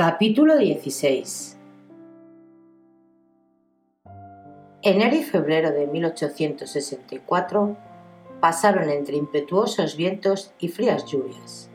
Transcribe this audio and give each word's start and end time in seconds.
Capítulo 0.00 0.56
16 0.56 1.58
Enero 4.82 5.16
y 5.16 5.24
febrero 5.24 5.72
de 5.72 5.88
1864 5.88 7.76
pasaron 8.38 8.90
entre 8.90 9.16
impetuosos 9.16 9.96
vientos 9.96 10.52
y 10.60 10.68
frías 10.68 11.04
lluvias. 11.06 11.68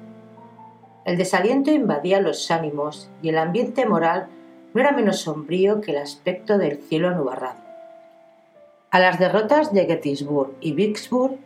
El 1.03 1.17
desaliento 1.17 1.69
invadía 1.71 2.21
los 2.21 2.49
ánimos 2.49 3.09
y 3.21 3.27
el 3.27 3.37
ambiente 3.37 3.85
moral 3.85 4.29
no 4.73 4.79
era 4.79 4.93
menos 4.93 5.19
sombrío 5.19 5.81
que 5.81 5.91
el 5.91 5.97
aspecto 5.97 6.57
del 6.57 6.77
cielo 6.77 7.09
anubarrado. 7.09 7.59
A 8.89 8.99
las 8.99 9.19
derrotas 9.19 9.73
de 9.73 9.85
Gettysburg 9.85 10.53
y 10.61 10.71
Vicksburg 10.71 11.39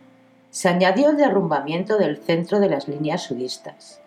se 0.50 0.68
añadió 0.68 1.10
el 1.10 1.16
derrumbamiento 1.16 1.98
del 1.98 2.18
centro 2.18 2.60
de 2.60 2.68
las 2.70 2.86
líneas 2.86 3.24
sudistas. 3.24 4.00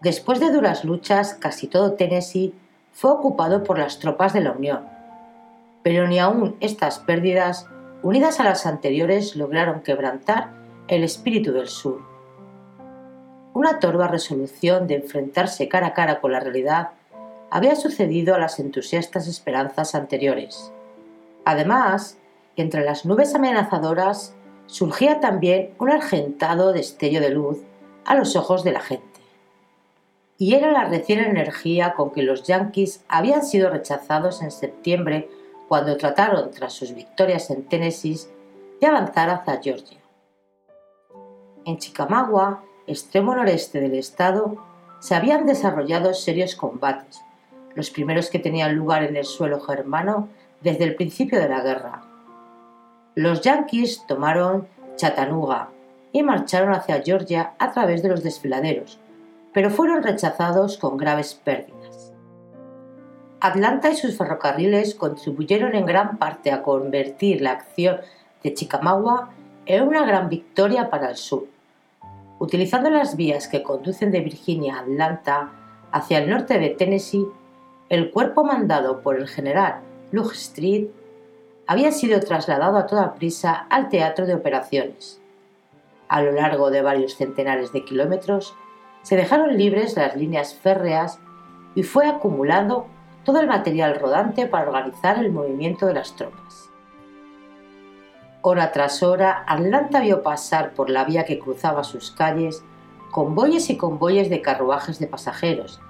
Después 0.00 0.40
de 0.40 0.52
duras 0.52 0.84
luchas, 0.84 1.34
casi 1.34 1.68
todo 1.68 1.94
Tennessee 1.94 2.54
fue 2.92 3.10
ocupado 3.10 3.64
por 3.64 3.78
las 3.78 3.98
tropas 3.98 4.32
de 4.32 4.40
la 4.40 4.52
Unión. 4.52 4.86
Pero 5.82 6.06
ni 6.06 6.18
aun 6.18 6.56
estas 6.60 6.98
pérdidas, 6.98 7.66
unidas 8.02 8.38
a 8.40 8.44
las 8.44 8.66
anteriores, 8.66 9.36
lograron 9.36 9.80
quebrantar 9.80 10.50
el 10.88 11.02
espíritu 11.02 11.52
del 11.52 11.68
sur. 11.68 12.00
Una 13.54 13.78
torva 13.80 14.06
resolución 14.06 14.86
de 14.86 14.96
enfrentarse 14.96 15.68
cara 15.68 15.88
a 15.88 15.94
cara 15.94 16.20
con 16.20 16.32
la 16.32 16.40
realidad 16.40 16.90
había 17.50 17.74
sucedido 17.74 18.34
a 18.34 18.38
las 18.38 18.58
entusiastas 18.60 19.26
esperanzas 19.28 19.94
anteriores. 19.94 20.72
Además, 21.46 22.18
entre 22.56 22.84
las 22.84 23.06
nubes 23.06 23.34
amenazadoras 23.34 24.34
surgía 24.66 25.20
también 25.20 25.74
un 25.78 25.90
argentado 25.90 26.72
destello 26.72 27.20
de 27.20 27.30
luz 27.30 27.62
a 28.04 28.14
los 28.14 28.36
ojos 28.36 28.62
de 28.62 28.72
la 28.72 28.80
gente. 28.80 29.05
Y 30.38 30.54
era 30.54 30.70
la 30.70 30.84
recién 30.84 31.20
energía 31.20 31.94
con 31.94 32.10
que 32.10 32.22
los 32.22 32.42
yanquis 32.44 33.04
habían 33.08 33.42
sido 33.44 33.70
rechazados 33.70 34.42
en 34.42 34.50
septiembre 34.50 35.28
cuando 35.68 35.96
trataron, 35.96 36.50
tras 36.50 36.72
sus 36.72 36.94
victorias 36.94 37.50
en 37.50 37.64
Tennessee, 37.64 38.18
de 38.80 38.86
avanzar 38.86 39.30
hacia 39.30 39.60
Georgia. 39.62 39.98
En 41.64 41.78
Chickamauga, 41.78 42.62
extremo 42.86 43.34
noreste 43.34 43.80
del 43.80 43.94
estado, 43.94 44.62
se 45.00 45.14
habían 45.14 45.46
desarrollado 45.46 46.14
serios 46.14 46.54
combates, 46.54 47.20
los 47.74 47.90
primeros 47.90 48.30
que 48.30 48.38
tenían 48.38 48.76
lugar 48.76 49.02
en 49.02 49.16
el 49.16 49.24
suelo 49.24 49.60
germano 49.60 50.28
desde 50.60 50.84
el 50.84 50.94
principio 50.94 51.40
de 51.40 51.48
la 51.48 51.62
guerra, 51.62 52.02
los 53.16 53.40
yanquis 53.40 54.06
tomaron 54.06 54.68
Chattanooga 54.96 55.70
y 56.12 56.22
marcharon 56.22 56.74
hacia 56.74 57.00
Georgia 57.02 57.54
a 57.58 57.72
través 57.72 58.02
de 58.02 58.10
los 58.10 58.22
desfiladeros, 58.22 59.00
pero 59.56 59.70
fueron 59.70 60.02
rechazados 60.02 60.76
con 60.76 60.98
graves 60.98 61.32
pérdidas. 61.32 62.12
Atlanta 63.40 63.88
y 63.88 63.96
sus 63.96 64.14
ferrocarriles 64.14 64.94
contribuyeron 64.94 65.74
en 65.74 65.86
gran 65.86 66.18
parte 66.18 66.52
a 66.52 66.62
convertir 66.62 67.40
la 67.40 67.52
acción 67.52 68.00
de 68.42 68.52
Chickamauga 68.52 69.30
en 69.64 69.88
una 69.88 70.04
gran 70.04 70.28
victoria 70.28 70.90
para 70.90 71.08
el 71.08 71.16
sur. 71.16 71.46
Utilizando 72.38 72.90
las 72.90 73.16
vías 73.16 73.48
que 73.48 73.62
conducen 73.62 74.10
de 74.10 74.20
Virginia 74.20 74.76
a 74.76 74.80
Atlanta 74.80 75.52
hacia 75.90 76.18
el 76.18 76.28
norte 76.28 76.58
de 76.58 76.68
Tennessee, 76.68 77.26
el 77.88 78.10
cuerpo 78.10 78.44
mandado 78.44 79.00
por 79.00 79.16
el 79.16 79.26
general 79.26 79.80
Street 80.34 80.88
había 81.66 81.92
sido 81.92 82.20
trasladado 82.20 82.76
a 82.76 82.86
toda 82.86 83.14
prisa 83.14 83.54
al 83.70 83.88
teatro 83.88 84.26
de 84.26 84.34
operaciones. 84.34 85.18
A 86.08 86.20
lo 86.20 86.32
largo 86.32 86.70
de 86.70 86.82
varios 86.82 87.14
centenares 87.16 87.72
de 87.72 87.86
kilómetros, 87.86 88.54
se 89.06 89.14
dejaron 89.14 89.56
libres 89.56 89.94
las 89.94 90.16
líneas 90.16 90.52
férreas 90.52 91.20
y 91.76 91.84
fue 91.84 92.08
acumulando 92.08 92.88
todo 93.22 93.38
el 93.38 93.46
material 93.46 94.00
rodante 94.00 94.48
para 94.48 94.66
organizar 94.66 95.18
el 95.18 95.30
movimiento 95.30 95.86
de 95.86 95.94
las 95.94 96.16
tropas. 96.16 96.70
Hora 98.42 98.72
tras 98.72 99.04
hora, 99.04 99.44
Atlanta 99.46 100.00
vio 100.00 100.24
pasar 100.24 100.74
por 100.74 100.90
la 100.90 101.04
vía 101.04 101.24
que 101.24 101.38
cruzaba 101.38 101.84
sus 101.84 102.10
calles 102.10 102.64
convoyes 103.12 103.70
y 103.70 103.76
convoyes 103.76 104.28
de 104.28 104.42
carruajes 104.42 104.98
de 104.98 105.06
pasajeros, 105.06 105.80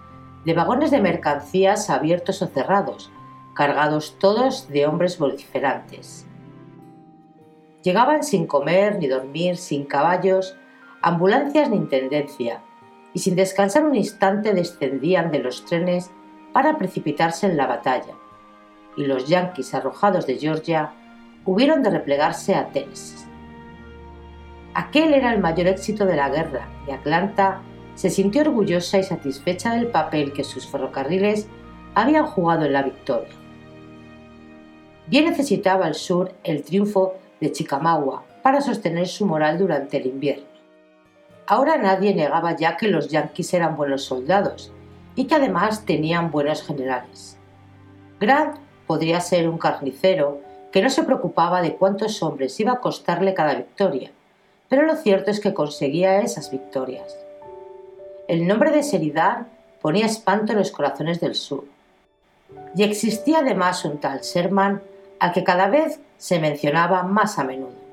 de 0.44 0.53
vagones 0.53 0.91
de 0.91 1.00
mercancías 1.00 1.88
abiertos 1.88 2.43
o 2.43 2.48
cerrados, 2.48 3.10
cargados 3.54 4.19
todos 4.19 4.69
de 4.69 4.87
hombres 4.87 5.19
vociferantes. 5.19 6.27
Llegaban 7.83 8.25
sin 8.25 8.47
comer 8.47 8.98
ni 8.98 9.06
dormir, 9.06 9.56
sin 9.56 9.87
caballos, 9.87 10.54
ambulancias 11.00 11.71
ni 11.71 11.77
intendencia, 11.77 12.60
y 13.16 13.19
sin 13.19 13.34
descansar 13.34 13.82
un 13.82 13.94
instante 13.94 14.53
descendían 14.53 15.31
de 15.31 15.38
los 15.38 15.65
trenes 15.65 16.10
para 16.53 16.77
precipitarse 16.77 17.47
en 17.47 17.56
la 17.56 17.66
batalla, 17.66 18.12
y 18.94 19.06
los 19.06 19.27
yanquis 19.27 19.72
arrojados 19.72 20.27
de 20.27 20.37
Georgia 20.37 20.93
hubieron 21.47 21.82
de 21.82 21.88
replegarse 21.88 22.54
a 22.54 22.69
Tennessee. 22.69 23.25
Aquel 24.75 25.15
era 25.15 25.32
el 25.32 25.41
mayor 25.41 25.66
éxito 25.66 26.04
de 26.04 26.15
la 26.15 26.28
guerra 26.28 26.69
y 26.87 26.91
Atlanta 26.91 27.62
se 27.94 28.10
sintió 28.10 28.43
orgullosa 28.43 28.99
y 28.99 29.03
satisfecha 29.03 29.72
del 29.72 29.87
papel 29.87 30.34
que 30.34 30.44
sus 30.44 30.66
ferrocarriles 30.66 31.48
habían 31.94 32.27
jugado 32.27 32.66
en 32.66 32.75
la 32.75 32.83
victoria. 32.83 33.33
Bien 35.06 35.25
necesitaba 35.25 35.88
el 35.88 35.94
sur 35.94 36.34
el 36.44 36.62
triunfo 36.65 37.15
de 37.41 37.50
Chickamauga 37.50 38.25
para 38.43 38.60
sostener 38.60 39.09
su 39.09 39.25
moral 39.25 39.56
durante 39.59 39.97
el 39.97 40.04
invierno. 40.04 40.56
Ahora 41.47 41.77
nadie 41.79 42.15
negaba 42.15 42.57
ya 42.57 42.77
que 42.77 42.89
los 42.89 43.09
yanquis 43.09 43.55
eran 43.55 43.77
buenos 43.77 44.05
soldados 44.05 44.73
y 45.15 45.27
que 45.27 45.37
además 45.37 45.84
tenían 45.84 46.33
buenos 46.33 46.63
generales. 46.63 47.39
Grant 48.19 48.57
podría 48.87 49.21
ser 49.21 49.48
un 49.48 49.59
carnicero 49.59 50.41
que 50.72 50.83
no 50.83 50.91
se 50.91 51.04
preocupaba 51.04 51.63
de 51.63 51.77
cuántos 51.77 52.22
hombres 52.22 52.59
iba 52.59 52.72
a 52.72 52.81
costarle 52.81 53.33
cada 53.33 53.54
victoria, 53.54 54.10
pero 54.69 54.83
lo 54.83 54.97
cierto 54.97 55.31
es 55.31 55.39
que 55.39 55.54
conseguía 55.54 56.21
esas 56.21 56.51
victorias. 56.51 57.16
El 58.27 58.47
nombre 58.48 58.72
de 58.72 58.83
Sheridan 58.83 59.47
ponía 59.81 60.07
espanto 60.07 60.53
en 60.53 60.59
los 60.59 60.72
corazones 60.72 61.21
del 61.21 61.37
sur. 61.37 61.65
Y 62.75 62.83
existía 62.83 63.39
además 63.39 63.84
un 63.84 63.98
tal 63.98 64.21
Sherman 64.21 64.83
al 65.21 65.33
que 65.33 65.45
cada 65.45 65.69
vez 65.69 66.01
se 66.19 66.41
mencionaba 66.41 67.04
más 67.04 67.39
a 67.39 67.45
menudo. 67.45 67.85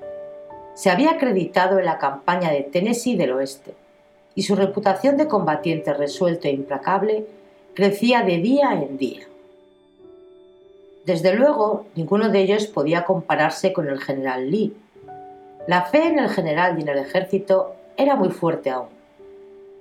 Se 0.73 0.89
había 0.89 1.11
acreditado 1.11 1.79
en 1.79 1.85
la 1.85 1.99
campaña 1.99 2.51
de 2.51 2.63
Tennessee 2.63 3.15
del 3.15 3.33
Oeste, 3.33 3.75
y 4.35 4.43
su 4.43 4.55
reputación 4.55 5.17
de 5.17 5.27
combatiente 5.27 5.93
resuelto 5.93 6.47
e 6.47 6.51
implacable 6.51 7.25
crecía 7.73 8.23
de 8.23 8.37
día 8.37 8.73
en 8.73 8.97
día. 8.97 9.21
Desde 11.05 11.35
luego, 11.35 11.85
ninguno 11.95 12.29
de 12.29 12.41
ellos 12.41 12.67
podía 12.67 13.03
compararse 13.03 13.73
con 13.73 13.87
el 13.87 13.99
general 13.99 14.49
Lee. 14.49 14.73
La 15.67 15.83
fe 15.83 16.07
en 16.07 16.19
el 16.19 16.29
general 16.29 16.77
y 16.77 16.81
en 16.81 16.89
el 16.89 16.99
ejército 16.99 17.75
era 17.97 18.15
muy 18.15 18.29
fuerte 18.29 18.69
aún. 18.69 18.89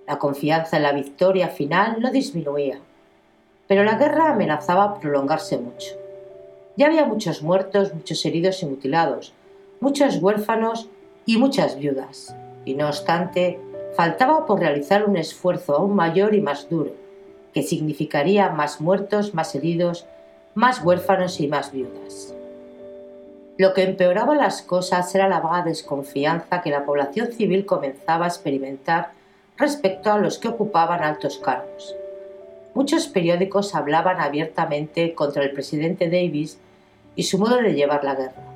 La 0.06 0.18
confianza 0.18 0.76
en 0.76 0.82
la 0.82 0.92
victoria 0.92 1.48
final 1.48 2.00
no 2.00 2.10
disminuía, 2.10 2.80
pero 3.68 3.84
la 3.84 3.96
guerra 3.96 4.32
amenazaba 4.32 4.98
prolongarse 4.98 5.58
mucho. 5.58 5.94
Ya 6.76 6.86
había 6.86 7.04
muchos 7.04 7.42
muertos, 7.42 7.94
muchos 7.94 8.24
heridos 8.24 8.62
y 8.62 8.66
mutilados, 8.66 9.32
muchos 9.82 10.22
huérfanos 10.22 10.88
y 11.26 11.38
muchas 11.38 11.76
viudas, 11.76 12.36
y 12.64 12.74
no 12.74 12.86
obstante, 12.86 13.58
faltaba 13.96 14.46
por 14.46 14.60
realizar 14.60 15.04
un 15.04 15.16
esfuerzo 15.16 15.74
aún 15.74 15.96
mayor 15.96 16.36
y 16.36 16.40
más 16.40 16.70
duro, 16.70 16.92
que 17.52 17.64
significaría 17.64 18.48
más 18.50 18.80
muertos, 18.80 19.34
más 19.34 19.56
heridos, 19.56 20.06
más 20.54 20.84
huérfanos 20.84 21.40
y 21.40 21.48
más 21.48 21.72
viudas. 21.72 22.32
Lo 23.58 23.74
que 23.74 23.82
empeoraba 23.82 24.36
las 24.36 24.62
cosas 24.62 25.12
era 25.16 25.28
la 25.28 25.40
vaga 25.40 25.64
desconfianza 25.64 26.62
que 26.62 26.70
la 26.70 26.84
población 26.84 27.32
civil 27.32 27.66
comenzaba 27.66 28.26
a 28.26 28.28
experimentar 28.28 29.10
respecto 29.58 30.12
a 30.12 30.18
los 30.18 30.38
que 30.38 30.46
ocupaban 30.46 31.02
altos 31.02 31.38
cargos. 31.38 31.96
Muchos 32.72 33.08
periódicos 33.08 33.74
hablaban 33.74 34.20
abiertamente 34.20 35.12
contra 35.14 35.42
el 35.42 35.50
presidente 35.50 36.06
Davis 36.06 36.60
y 37.16 37.24
su 37.24 37.36
modo 37.36 37.56
de 37.56 37.74
llevar 37.74 38.04
la 38.04 38.14
guerra. 38.14 38.51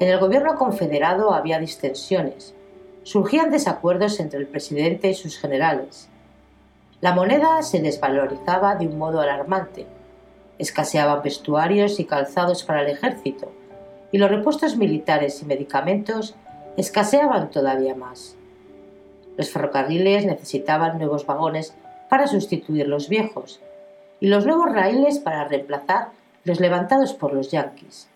En 0.00 0.08
el 0.08 0.18
gobierno 0.18 0.56
confederado 0.56 1.34
había 1.34 1.58
distensiones, 1.58 2.54
surgían 3.02 3.50
desacuerdos 3.50 4.18
entre 4.18 4.38
el 4.38 4.46
presidente 4.46 5.10
y 5.10 5.14
sus 5.14 5.36
generales. 5.38 6.08
La 7.02 7.12
moneda 7.12 7.62
se 7.62 7.82
desvalorizaba 7.82 8.76
de 8.76 8.86
un 8.86 8.96
modo 8.96 9.20
alarmante, 9.20 9.86
escaseaban 10.58 11.22
vestuarios 11.22 12.00
y 12.00 12.06
calzados 12.06 12.64
para 12.64 12.80
el 12.80 12.88
ejército, 12.88 13.52
y 14.10 14.16
los 14.16 14.30
repuestos 14.30 14.78
militares 14.78 15.42
y 15.42 15.44
medicamentos 15.44 16.34
escaseaban 16.78 17.50
todavía 17.50 17.94
más. 17.94 18.36
Los 19.36 19.50
ferrocarriles 19.50 20.24
necesitaban 20.24 20.96
nuevos 20.96 21.26
vagones 21.26 21.74
para 22.08 22.26
sustituir 22.26 22.88
los 22.88 23.10
viejos 23.10 23.60
y 24.18 24.28
los 24.28 24.46
nuevos 24.46 24.72
raíles 24.72 25.18
para 25.18 25.44
reemplazar 25.44 26.08
los 26.44 26.58
levantados 26.58 27.12
por 27.12 27.34
los 27.34 27.50
yanquis. 27.50 28.08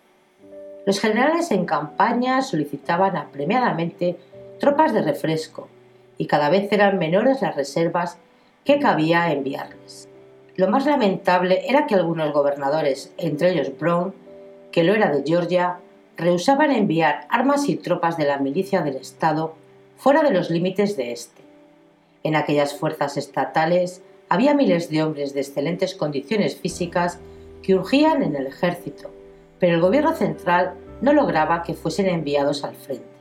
Los 0.86 1.00
generales 1.00 1.50
en 1.50 1.64
campaña 1.64 2.42
solicitaban 2.42 3.16
apremiadamente 3.16 4.16
tropas 4.60 4.92
de 4.92 5.02
refresco 5.02 5.68
y 6.18 6.26
cada 6.26 6.50
vez 6.50 6.70
eran 6.72 6.98
menores 6.98 7.40
las 7.42 7.56
reservas 7.56 8.18
que 8.64 8.78
cabía 8.78 9.32
enviarles. 9.32 10.08
Lo 10.56 10.68
más 10.68 10.86
lamentable 10.86 11.68
era 11.68 11.86
que 11.86 11.94
algunos 11.94 12.32
gobernadores, 12.32 13.12
entre 13.16 13.50
ellos 13.50 13.72
Brown, 13.78 14.14
que 14.70 14.84
lo 14.84 14.94
era 14.94 15.10
de 15.10 15.24
Georgia, 15.26 15.78
rehusaban 16.16 16.70
enviar 16.70 17.26
armas 17.30 17.68
y 17.68 17.76
tropas 17.76 18.16
de 18.16 18.26
la 18.26 18.38
milicia 18.38 18.82
del 18.82 18.96
Estado 18.96 19.54
fuera 19.96 20.22
de 20.22 20.30
los 20.30 20.50
límites 20.50 20.96
de 20.96 21.12
éste. 21.12 21.42
En 22.22 22.36
aquellas 22.36 22.78
fuerzas 22.78 23.16
estatales 23.16 24.02
había 24.28 24.54
miles 24.54 24.90
de 24.90 25.02
hombres 25.02 25.34
de 25.34 25.40
excelentes 25.40 25.94
condiciones 25.94 26.56
físicas 26.56 27.18
que 27.62 27.74
urgían 27.74 28.22
en 28.22 28.36
el 28.36 28.46
ejército, 28.46 29.10
pero 29.58 29.74
el 29.74 29.80
gobierno 29.80 30.14
central 30.14 30.74
no 31.00 31.12
lograba 31.12 31.62
que 31.62 31.74
fuesen 31.74 32.06
enviados 32.06 32.64
al 32.64 32.74
frente. 32.74 33.14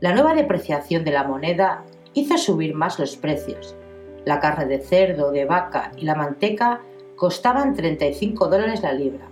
La 0.00 0.12
nueva 0.12 0.34
depreciación 0.34 1.04
de 1.04 1.12
la 1.12 1.24
moneda 1.24 1.84
hizo 2.14 2.36
subir 2.38 2.74
más 2.74 2.98
los 2.98 3.16
precios. 3.16 3.76
La 4.24 4.40
carne 4.40 4.66
de 4.66 4.80
cerdo, 4.80 5.30
de 5.30 5.44
vaca 5.44 5.92
y 5.96 6.04
la 6.04 6.14
manteca 6.14 6.80
costaban 7.16 7.74
35 7.74 8.48
dólares 8.48 8.82
la 8.82 8.92
libra, 8.92 9.26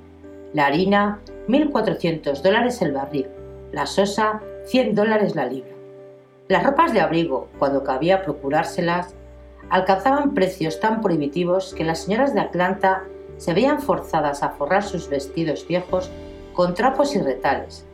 la 0.53 0.67
harina 0.67 1.21
1.400 1.49 2.41
dólares 2.41 2.81
el 2.81 2.93
barril, 2.93 3.29
la 3.73 3.87
sosa 3.87 4.41
100 4.67 4.95
dólares 4.95 5.35
la 5.35 5.47
libra. 5.47 5.75
Las 6.49 6.65
ropas 6.65 6.93
de 6.93 7.01
abrigo, 7.01 7.49
cuando 7.59 7.85
cabía 7.85 8.23
procurárselas, 8.23 9.15
alcanzaban 9.71 10.35
precios 10.35 10.81
tan 10.81 11.01
prohibitivos 11.01 11.75
que 11.75 11.85
las 11.85 12.05
señoras 12.05 12.35
de 12.35 12.41
Atlanta 12.41 13.05
se 13.37 13.55
veían 13.55 13.81
forzadas 13.81 14.43
a 14.43 14.51
forrar 14.51 14.83
sus 14.83 15.09
vestidos 15.09 15.67
viejos 15.67 16.11
con 16.53 16.75
trapos 16.75 17.15
y 17.17 17.21
retales, 17.21 17.85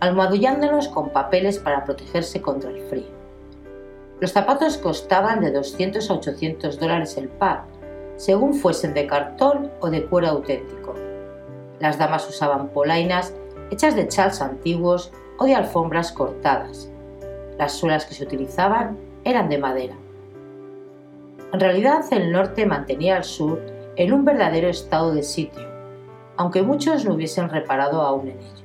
almohadullándolos 0.00 0.88
con 0.88 1.10
papeles 1.10 1.58
para 1.58 1.84
protegerse 1.84 2.42
contra 2.42 2.70
el 2.70 2.82
frío. 2.82 3.12
Los 4.20 4.32
zapatos 4.32 4.76
costaban 4.78 5.40
de 5.40 5.50
200 5.50 6.10
a 6.10 6.14
800 6.14 6.78
dólares 6.78 7.16
el 7.16 7.28
par, 7.28 7.64
según 8.16 8.54
fuesen 8.54 8.94
de 8.94 9.06
cartón 9.06 9.70
o 9.80 9.90
de 9.90 10.04
cuero 10.06 10.28
auténtico. 10.28 10.94
Las 11.80 11.98
damas 11.98 12.28
usaban 12.28 12.68
polainas 12.68 13.34
hechas 13.70 13.96
de 13.96 14.06
chals 14.06 14.40
antiguos 14.40 15.12
o 15.38 15.46
de 15.46 15.54
alfombras 15.54 16.12
cortadas, 16.12 16.90
las 17.58 17.72
suelas 17.72 18.06
que 18.06 18.14
se 18.14 18.24
utilizaban 18.24 18.98
eran 19.24 19.48
de 19.48 19.58
madera. 19.58 19.96
En 21.52 21.60
realidad 21.60 22.04
el 22.10 22.32
norte 22.32 22.66
mantenía 22.66 23.16
al 23.16 23.24
sur 23.24 23.60
en 23.96 24.12
un 24.12 24.24
verdadero 24.24 24.68
estado 24.68 25.14
de 25.14 25.22
sitio, 25.22 25.62
aunque 26.36 26.62
muchos 26.62 27.04
no 27.04 27.14
hubiesen 27.14 27.48
reparado 27.48 28.02
aún 28.02 28.28
en 28.28 28.38
ello. 28.38 28.64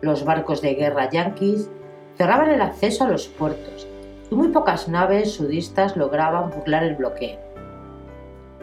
Los 0.00 0.24
barcos 0.24 0.60
de 0.62 0.74
guerra 0.74 1.10
yanquis 1.10 1.68
cerraban 2.16 2.50
el 2.50 2.60
acceso 2.60 3.04
a 3.04 3.08
los 3.08 3.26
puertos 3.26 3.88
y 4.30 4.34
muy 4.34 4.48
pocas 4.48 4.88
naves 4.88 5.32
sudistas 5.32 5.96
lograban 5.96 6.50
burlar 6.50 6.84
el 6.84 6.94
bloqueo. 6.94 7.38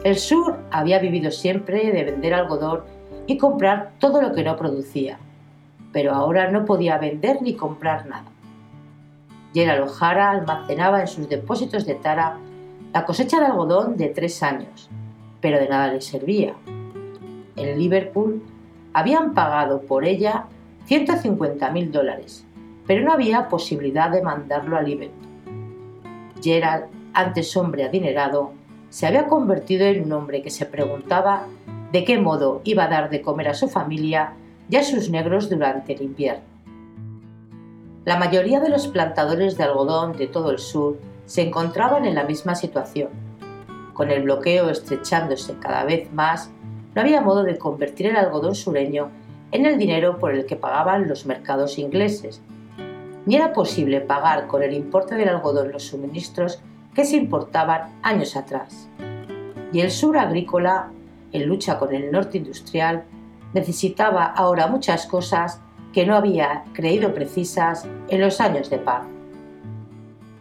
El 0.04 0.16
sur 0.16 0.58
había 0.70 0.98
vivido 0.98 1.30
siempre 1.30 1.90
de 1.90 2.04
vender 2.04 2.34
algodón 2.34 2.82
y 3.26 3.38
comprar 3.38 3.92
todo 3.98 4.20
lo 4.20 4.32
que 4.32 4.44
no 4.44 4.56
producía, 4.56 5.18
pero 5.92 6.12
ahora 6.12 6.50
no 6.50 6.64
podía 6.64 6.98
vender 6.98 7.40
ni 7.42 7.54
comprar 7.54 8.06
nada. 8.06 8.30
Gerald 9.54 9.88
O'Hara 9.88 10.30
almacenaba 10.30 11.00
en 11.00 11.08
sus 11.08 11.28
depósitos 11.28 11.86
de 11.86 11.94
tara 11.94 12.38
la 12.92 13.04
cosecha 13.04 13.40
de 13.40 13.46
algodón 13.46 13.96
de 13.96 14.08
tres 14.08 14.42
años, 14.42 14.90
pero 15.44 15.60
de 15.60 15.68
nada 15.68 15.92
le 15.92 16.00
servía. 16.00 16.54
En 17.54 17.78
Liverpool 17.78 18.42
habían 18.94 19.34
pagado 19.34 19.82
por 19.82 20.06
ella 20.06 20.46
150.000 20.88 21.90
dólares, 21.90 22.46
pero 22.86 23.04
no 23.04 23.12
había 23.12 23.50
posibilidad 23.50 24.10
de 24.10 24.22
mandarlo 24.22 24.78
a 24.78 24.80
Liverpool. 24.80 25.28
Gerald, 26.42 26.84
antes 27.12 27.54
hombre 27.58 27.84
adinerado, 27.84 28.52
se 28.88 29.06
había 29.06 29.26
convertido 29.26 29.84
en 29.84 30.04
un 30.04 30.12
hombre 30.12 30.40
que 30.40 30.48
se 30.48 30.64
preguntaba 30.64 31.44
de 31.92 32.04
qué 32.04 32.18
modo 32.18 32.62
iba 32.64 32.84
a 32.84 32.88
dar 32.88 33.10
de 33.10 33.20
comer 33.20 33.48
a 33.48 33.54
su 33.54 33.68
familia 33.68 34.32
y 34.70 34.76
a 34.76 34.82
sus 34.82 35.10
negros 35.10 35.50
durante 35.50 35.92
el 35.92 36.00
invierno. 36.00 36.44
La 38.06 38.16
mayoría 38.16 38.60
de 38.60 38.70
los 38.70 38.88
plantadores 38.88 39.58
de 39.58 39.64
algodón 39.64 40.16
de 40.16 40.26
todo 40.26 40.50
el 40.52 40.58
sur 40.58 40.96
se 41.26 41.42
encontraban 41.42 42.06
en 42.06 42.14
la 42.14 42.24
misma 42.24 42.54
situación. 42.54 43.23
Con 43.94 44.10
el 44.10 44.24
bloqueo 44.24 44.68
estrechándose 44.70 45.56
cada 45.60 45.84
vez 45.84 46.12
más, 46.12 46.50
no 46.94 47.00
había 47.00 47.20
modo 47.20 47.44
de 47.44 47.56
convertir 47.58 48.06
el 48.06 48.16
algodón 48.16 48.54
sureño 48.54 49.10
en 49.52 49.66
el 49.66 49.78
dinero 49.78 50.18
por 50.18 50.34
el 50.34 50.46
que 50.46 50.56
pagaban 50.56 51.08
los 51.08 51.26
mercados 51.26 51.78
ingleses, 51.78 52.42
ni 53.24 53.36
era 53.36 53.52
posible 53.52 54.00
pagar 54.00 54.48
con 54.48 54.64
el 54.64 54.74
importe 54.74 55.14
del 55.14 55.28
algodón 55.28 55.70
los 55.70 55.84
suministros 55.84 56.60
que 56.92 57.04
se 57.04 57.16
importaban 57.16 57.92
años 58.02 58.36
atrás. 58.36 58.88
Y 59.72 59.80
el 59.80 59.92
sur 59.92 60.18
agrícola, 60.18 60.90
en 61.32 61.46
lucha 61.46 61.78
con 61.78 61.94
el 61.94 62.10
norte 62.10 62.38
industrial, 62.38 63.04
necesitaba 63.54 64.24
ahora 64.24 64.66
muchas 64.66 65.06
cosas 65.06 65.60
que 65.92 66.04
no 66.04 66.16
había 66.16 66.64
creído 66.72 67.14
precisas 67.14 67.86
en 68.08 68.20
los 68.20 68.40
años 68.40 68.70
de 68.70 68.78
paz. 68.78 69.06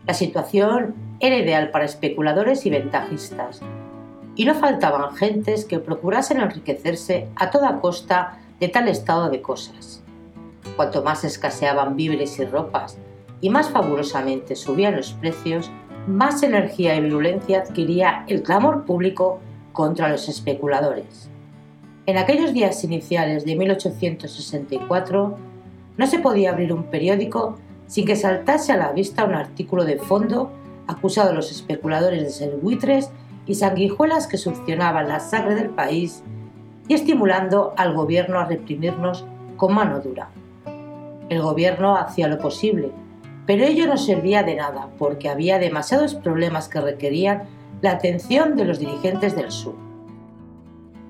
La 0.07 0.15
situación 0.15 0.95
era 1.23 1.37
ideal 1.37 1.71
para 1.71 1.85
especuladores 1.85 2.65
y 2.65 2.69
ventajistas, 2.69 3.61
y 4.35 4.43
no 4.43 4.55
faltaban 4.55 5.15
gentes 5.15 5.63
que 5.63 5.79
procurasen 5.79 6.41
enriquecerse 6.41 7.29
a 7.37 7.49
toda 7.49 7.79
costa 7.79 8.39
de 8.59 8.67
tal 8.67 8.89
estado 8.89 9.29
de 9.29 9.41
cosas. 9.41 10.03
Cuanto 10.75 11.01
más 11.01 11.23
escaseaban 11.23 11.95
víveres 11.95 12.37
y 12.39 12.45
ropas 12.45 12.97
y 13.39 13.49
más 13.49 13.69
fabulosamente 13.69 14.57
subían 14.57 14.97
los 14.97 15.13
precios, 15.13 15.71
más 16.07 16.43
energía 16.43 16.93
y 16.97 16.99
virulencia 16.99 17.59
adquiría 17.59 18.25
el 18.27 18.43
clamor 18.43 18.83
público 18.83 19.39
contra 19.71 20.09
los 20.09 20.27
especuladores. 20.27 21.29
En 22.05 22.17
aquellos 22.17 22.51
días 22.51 22.83
iniciales 22.83 23.45
de 23.45 23.55
1864 23.55 25.37
no 25.95 26.07
se 26.07 26.19
podía 26.19 26.49
abrir 26.49 26.73
un 26.73 26.83
periódico 26.83 27.57
sin 27.87 28.05
que 28.05 28.17
saltase 28.17 28.73
a 28.73 28.77
la 28.77 28.91
vista 28.91 29.23
un 29.23 29.35
artículo 29.35 29.85
de 29.85 29.99
fondo 29.99 30.51
acusado 30.87 31.31
a 31.31 31.33
los 31.33 31.51
especuladores 31.51 32.23
de 32.23 32.29
ser 32.29 32.55
buitres 32.55 33.09
y 33.45 33.55
sanguijuelas 33.55 34.27
que 34.27 34.37
succionaban 34.37 35.07
la 35.07 35.19
sangre 35.19 35.55
del 35.55 35.69
país 35.69 36.23
y 36.87 36.93
estimulando 36.93 37.73
al 37.77 37.93
gobierno 37.93 38.39
a 38.39 38.45
reprimirnos 38.45 39.25
con 39.57 39.73
mano 39.73 39.99
dura. 39.99 40.29
El 41.29 41.41
gobierno 41.41 41.95
hacía 41.95 42.27
lo 42.27 42.37
posible, 42.37 42.91
pero 43.45 43.63
ello 43.63 43.87
no 43.87 43.97
servía 43.97 44.43
de 44.43 44.55
nada 44.55 44.89
porque 44.97 45.29
había 45.29 45.59
demasiados 45.59 46.15
problemas 46.15 46.67
que 46.69 46.81
requerían 46.81 47.43
la 47.81 47.91
atención 47.91 48.55
de 48.55 48.65
los 48.65 48.79
dirigentes 48.79 49.35
del 49.35 49.51
sur. 49.51 49.75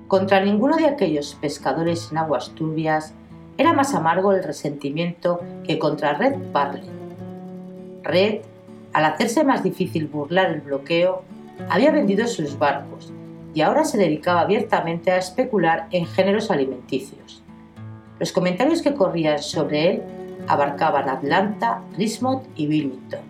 Contra 0.08 0.40
ninguno 0.40 0.76
de 0.76 0.86
aquellos 0.86 1.36
pescadores 1.40 2.10
en 2.10 2.18
aguas 2.18 2.50
turbias 2.50 3.14
era 3.56 3.72
más 3.72 3.94
amargo 3.94 4.32
el 4.32 4.42
resentimiento 4.42 5.40
que 5.64 5.78
contra 5.78 6.14
Red 6.14 6.34
Parley. 6.52 6.82
Red 8.02 8.42
Al 8.94 9.04
hacerse 9.04 9.42
más 9.42 9.64
difícil 9.64 10.06
burlar 10.06 10.52
el 10.52 10.60
bloqueo, 10.60 11.24
había 11.68 11.90
vendido 11.90 12.28
sus 12.28 12.56
barcos 12.56 13.12
y 13.52 13.60
ahora 13.60 13.84
se 13.84 13.98
dedicaba 13.98 14.40
abiertamente 14.40 15.10
a 15.10 15.18
especular 15.18 15.88
en 15.90 16.06
géneros 16.06 16.50
alimenticios. 16.52 17.42
Los 18.20 18.30
comentarios 18.30 18.82
que 18.82 18.94
corrían 18.94 19.40
sobre 19.40 19.90
él 19.90 20.02
abarcaban 20.46 21.08
Atlanta, 21.08 21.82
Richmond 21.98 22.42
y 22.54 22.68
Wilmington, 22.68 23.20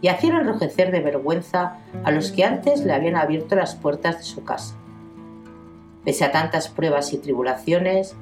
y 0.00 0.08
hacían 0.08 0.36
enrojecer 0.36 0.90
de 0.90 1.00
vergüenza 1.00 1.76
a 2.04 2.10
los 2.10 2.32
que 2.32 2.44
antes 2.44 2.82
le 2.82 2.94
habían 2.94 3.16
abierto 3.16 3.54
las 3.54 3.74
puertas 3.74 4.16
de 4.16 4.24
su 4.24 4.44
casa. 4.44 4.76
Pese 6.06 6.24
a 6.24 6.32
tantas 6.32 6.68
pruebas 6.68 7.12
y 7.12 7.18
tribulaciones, 7.18 8.16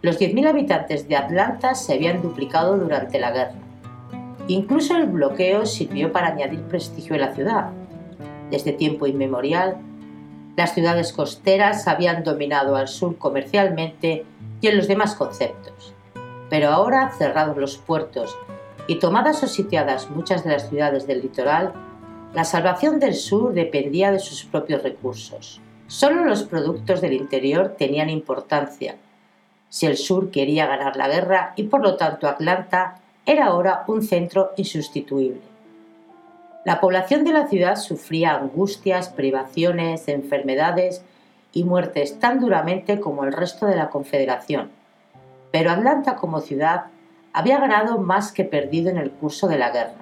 los 0.00 0.20
10.000 0.20 0.48
habitantes 0.48 1.08
de 1.08 1.16
Atlanta 1.16 1.74
se 1.74 1.94
habían 1.94 2.22
duplicado 2.22 2.78
durante 2.78 3.18
la 3.18 3.32
guerra. 3.32 3.65
Incluso 4.48 4.96
el 4.96 5.06
bloqueo 5.06 5.66
sirvió 5.66 6.12
para 6.12 6.28
añadir 6.28 6.62
prestigio 6.62 7.16
a 7.16 7.18
la 7.18 7.34
ciudad. 7.34 7.70
Desde 8.50 8.72
tiempo 8.72 9.06
inmemorial, 9.06 9.76
las 10.56 10.72
ciudades 10.72 11.12
costeras 11.12 11.88
habían 11.88 12.22
dominado 12.22 12.76
al 12.76 12.86
sur 12.86 13.18
comercialmente 13.18 14.24
y 14.60 14.68
en 14.68 14.76
los 14.76 14.86
demás 14.86 15.16
conceptos. 15.16 15.94
Pero 16.48 16.68
ahora, 16.68 17.10
cerrados 17.10 17.56
los 17.56 17.76
puertos 17.76 18.36
y 18.86 19.00
tomadas 19.00 19.42
o 19.42 19.48
sitiadas 19.48 20.10
muchas 20.10 20.44
de 20.44 20.50
las 20.50 20.68
ciudades 20.68 21.08
del 21.08 21.22
litoral, 21.22 21.72
la 22.32 22.44
salvación 22.44 23.00
del 23.00 23.14
sur 23.14 23.52
dependía 23.52 24.12
de 24.12 24.20
sus 24.20 24.44
propios 24.44 24.82
recursos. 24.82 25.60
Solo 25.88 26.24
los 26.24 26.44
productos 26.44 27.00
del 27.00 27.14
interior 27.14 27.74
tenían 27.76 28.10
importancia. 28.10 28.96
Si 29.68 29.86
el 29.86 29.96
sur 29.96 30.30
quería 30.30 30.66
ganar 30.66 30.96
la 30.96 31.08
guerra 31.08 31.52
y 31.56 31.64
por 31.64 31.82
lo 31.82 31.96
tanto 31.96 32.28
Atlanta 32.28 33.00
era 33.26 33.46
ahora 33.46 33.84
un 33.88 34.02
centro 34.02 34.52
insustituible. 34.56 35.40
La 36.64 36.80
población 36.80 37.24
de 37.24 37.32
la 37.32 37.48
ciudad 37.48 37.76
sufría 37.76 38.34
angustias, 38.34 39.08
privaciones, 39.08 40.08
enfermedades 40.08 41.04
y 41.52 41.64
muertes 41.64 42.18
tan 42.18 42.40
duramente 42.40 43.00
como 43.00 43.24
el 43.24 43.32
resto 43.32 43.66
de 43.66 43.76
la 43.76 43.90
Confederación. 43.90 44.70
Pero 45.50 45.70
Atlanta 45.70 46.16
como 46.16 46.40
ciudad 46.40 46.86
había 47.32 47.58
ganado 47.58 47.98
más 47.98 48.32
que 48.32 48.44
perdido 48.44 48.90
en 48.90 48.96
el 48.96 49.10
curso 49.10 49.48
de 49.48 49.58
la 49.58 49.70
guerra. 49.70 49.94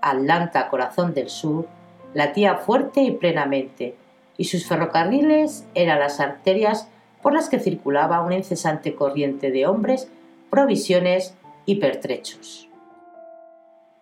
Atlanta, 0.00 0.68
corazón 0.68 1.14
del 1.14 1.28
sur, 1.28 1.66
latía 2.14 2.56
fuerte 2.56 3.02
y 3.02 3.10
plenamente, 3.10 3.96
y 4.36 4.44
sus 4.44 4.66
ferrocarriles 4.66 5.66
eran 5.74 5.98
las 5.98 6.20
arterias 6.20 6.88
por 7.22 7.32
las 7.32 7.48
que 7.48 7.58
circulaba 7.58 8.22
una 8.22 8.36
incesante 8.36 8.94
corriente 8.94 9.50
de 9.50 9.66
hombres, 9.66 10.10
provisiones 10.50 11.34
y 11.66 11.76
pertrechos. 11.76 12.68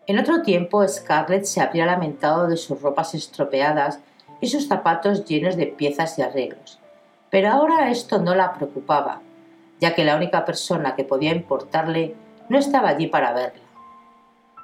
En 0.07 0.19
otro 0.19 0.43
tiempo 0.43 0.87
Scarlett 0.87 1.45
se 1.45 1.61
habría 1.61 1.87
lamentado 1.87 2.47
de 2.47 2.59
sus 2.59 2.81
ropas 2.81 3.15
estropeadas 3.15 4.01
y 4.41 4.49
sus 4.49 4.69
zapatos 4.69 5.25
llenos 5.25 5.57
de 5.57 5.67
piezas 5.67 6.19
y 6.19 6.23
arreglos, 6.23 6.79
pero 7.31 7.49
ahora 7.51 7.91
esto 7.91 8.19
no 8.19 8.35
la 8.35 8.53
preocupaba, 8.53 9.23
ya 9.81 9.95
que 9.95 10.05
la 10.05 10.17
única 10.17 10.45
persona 10.45 10.95
que 10.95 11.05
podía 11.05 11.35
importarle 11.35 12.15
no 12.51 12.59
estaba 12.59 12.91
allí 12.91 13.07
para 13.07 13.33
verla. 13.33 13.63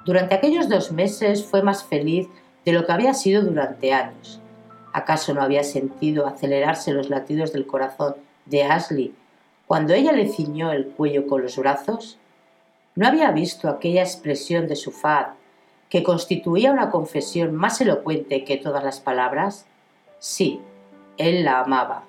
Durante 0.05 0.35
aquellos 0.35 0.69
dos 0.69 0.91
meses 0.91 1.43
fue 1.43 1.63
más 1.63 1.83
feliz 1.83 2.27
de 2.63 2.73
lo 2.73 2.85
que 2.85 2.91
había 2.91 3.13
sido 3.13 3.41
durante 3.41 3.93
años. 3.93 4.39
¿Acaso 4.93 5.33
no 5.33 5.41
había 5.41 5.63
sentido 5.63 6.27
acelerarse 6.27 6.93
los 6.93 7.09
latidos 7.09 7.53
del 7.53 7.65
corazón 7.65 8.15
de 8.45 8.63
Ashley 8.63 9.15
cuando 9.65 9.93
ella 9.93 10.11
le 10.11 10.27
ciñó 10.27 10.71
el 10.71 10.87
cuello 10.87 11.27
con 11.27 11.41
los 11.41 11.57
brazos? 11.57 12.17
¿No 12.93 13.07
había 13.07 13.31
visto 13.31 13.69
aquella 13.69 14.01
expresión 14.01 14.67
de 14.67 14.75
su 14.75 14.91
faz 14.91 15.27
que 15.89 16.03
constituía 16.03 16.71
una 16.71 16.89
confesión 16.89 17.55
más 17.55 17.79
elocuente 17.79 18.43
que 18.43 18.57
todas 18.57 18.83
las 18.83 18.99
palabras? 18.99 19.65
Sí, 20.19 20.59
él 21.17 21.45
la 21.45 21.61
amaba. 21.61 22.03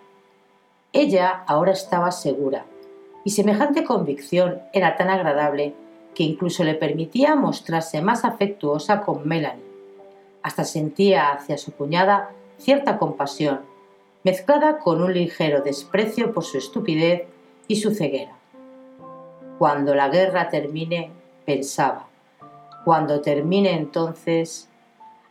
Ella 0.93 1.45
ahora 1.47 1.73
estaba 1.73 2.11
segura, 2.11 2.65
y 3.25 3.31
semejante 3.31 3.85
convicción 3.85 4.61
era 4.73 4.97
tan 4.97 5.09
agradable 5.09 5.75
que 6.17 6.25
incluso 6.25 6.65
le 6.65 6.75
permitía 6.75 7.37
mostrarse 7.37 8.03
más 8.03 8.25
afectuosa 8.25 9.03
con 9.03 9.27
Melanie. 9.27 9.65
Hasta 10.43 10.65
sentía 10.65 11.31
hacia 11.31 11.59
su 11.59 11.73
cuñada 11.73 12.31
cierta 12.59 12.99
compasión, 12.99 13.61
mezclada 14.25 14.79
con 14.79 15.01
un 15.01 15.15
ligero 15.15 15.63
desprecio 15.63 16.35
por 16.35 16.45
su 16.45 16.59
estupidez 16.59 17.23
y 17.69 17.77
su 17.77 17.95
ceguera. 17.95 18.42
Cuando 19.63 19.95
la 19.95 20.09
guerra 20.09 20.49
termine, 20.49 21.13
pensaba, 21.47 22.09
cuando 22.85 23.21
termine 23.21 23.75
entonces, 23.75 24.69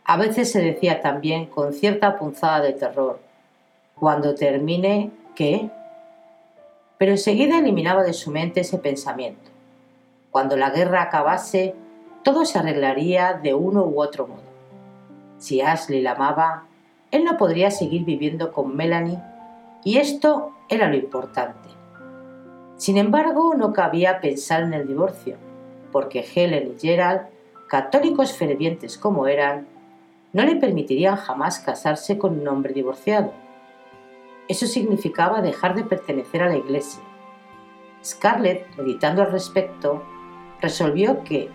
a 0.06 0.16
veces 0.16 0.50
se 0.50 0.62
decía 0.62 1.02
también 1.02 1.44
con 1.44 1.74
cierta 1.74 2.16
punzada 2.16 2.62
de 2.62 2.72
terror, 2.72 3.20
cuando 3.94 4.34
termine, 4.34 5.10
¿qué? 5.34 5.68
Pero 6.96 7.12
enseguida 7.12 7.58
eliminaba 7.58 8.04
de 8.04 8.14
su 8.14 8.30
mente 8.30 8.60
ese 8.60 8.78
pensamiento. 8.78 9.50
Cuando 10.30 10.56
la 10.56 10.70
guerra 10.70 11.02
acabase, 11.02 11.74
todo 12.22 12.46
se 12.46 12.58
arreglaría 12.58 13.34
de 13.34 13.52
uno 13.52 13.84
u 13.84 14.00
otro 14.00 14.28
modo. 14.28 14.40
Si 15.36 15.60
Ashley 15.60 16.00
la 16.00 16.12
amaba, 16.12 16.64
él 17.10 17.24
no 17.24 17.36
podría 17.36 17.70
seguir 17.70 18.06
viviendo 18.06 18.50
con 18.50 18.74
Melanie 18.74 19.18
y 19.84 19.98
esto 19.98 20.54
era 20.70 20.88
lo 20.88 20.96
importante. 20.96 21.61
Sin 22.82 22.98
embargo, 22.98 23.54
no 23.54 23.72
cabía 23.72 24.20
pensar 24.20 24.64
en 24.64 24.74
el 24.74 24.88
divorcio, 24.88 25.36
porque 25.92 26.26
Helen 26.34 26.74
y 26.74 26.80
Gerald, 26.80 27.28
católicos 27.68 28.32
fervientes 28.32 28.98
como 28.98 29.28
eran, 29.28 29.68
no 30.32 30.42
le 30.44 30.56
permitirían 30.56 31.14
jamás 31.14 31.60
casarse 31.60 32.18
con 32.18 32.40
un 32.40 32.48
hombre 32.48 32.72
divorciado. 32.72 33.32
Eso 34.48 34.66
significaba 34.66 35.42
dejar 35.42 35.76
de 35.76 35.84
pertenecer 35.84 36.42
a 36.42 36.48
la 36.48 36.56
iglesia. 36.56 37.00
Scarlett, 38.04 38.66
meditando 38.76 39.22
al 39.22 39.30
respecto, 39.30 40.02
resolvió 40.60 41.22
que, 41.22 41.50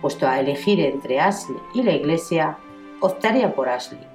puesto 0.00 0.28
a 0.28 0.38
elegir 0.38 0.78
entre 0.78 1.18
Ashley 1.18 1.58
y 1.74 1.82
la 1.82 1.90
iglesia, 1.90 2.56
optaría 3.00 3.52
por 3.52 3.68
Ashley. 3.68 4.06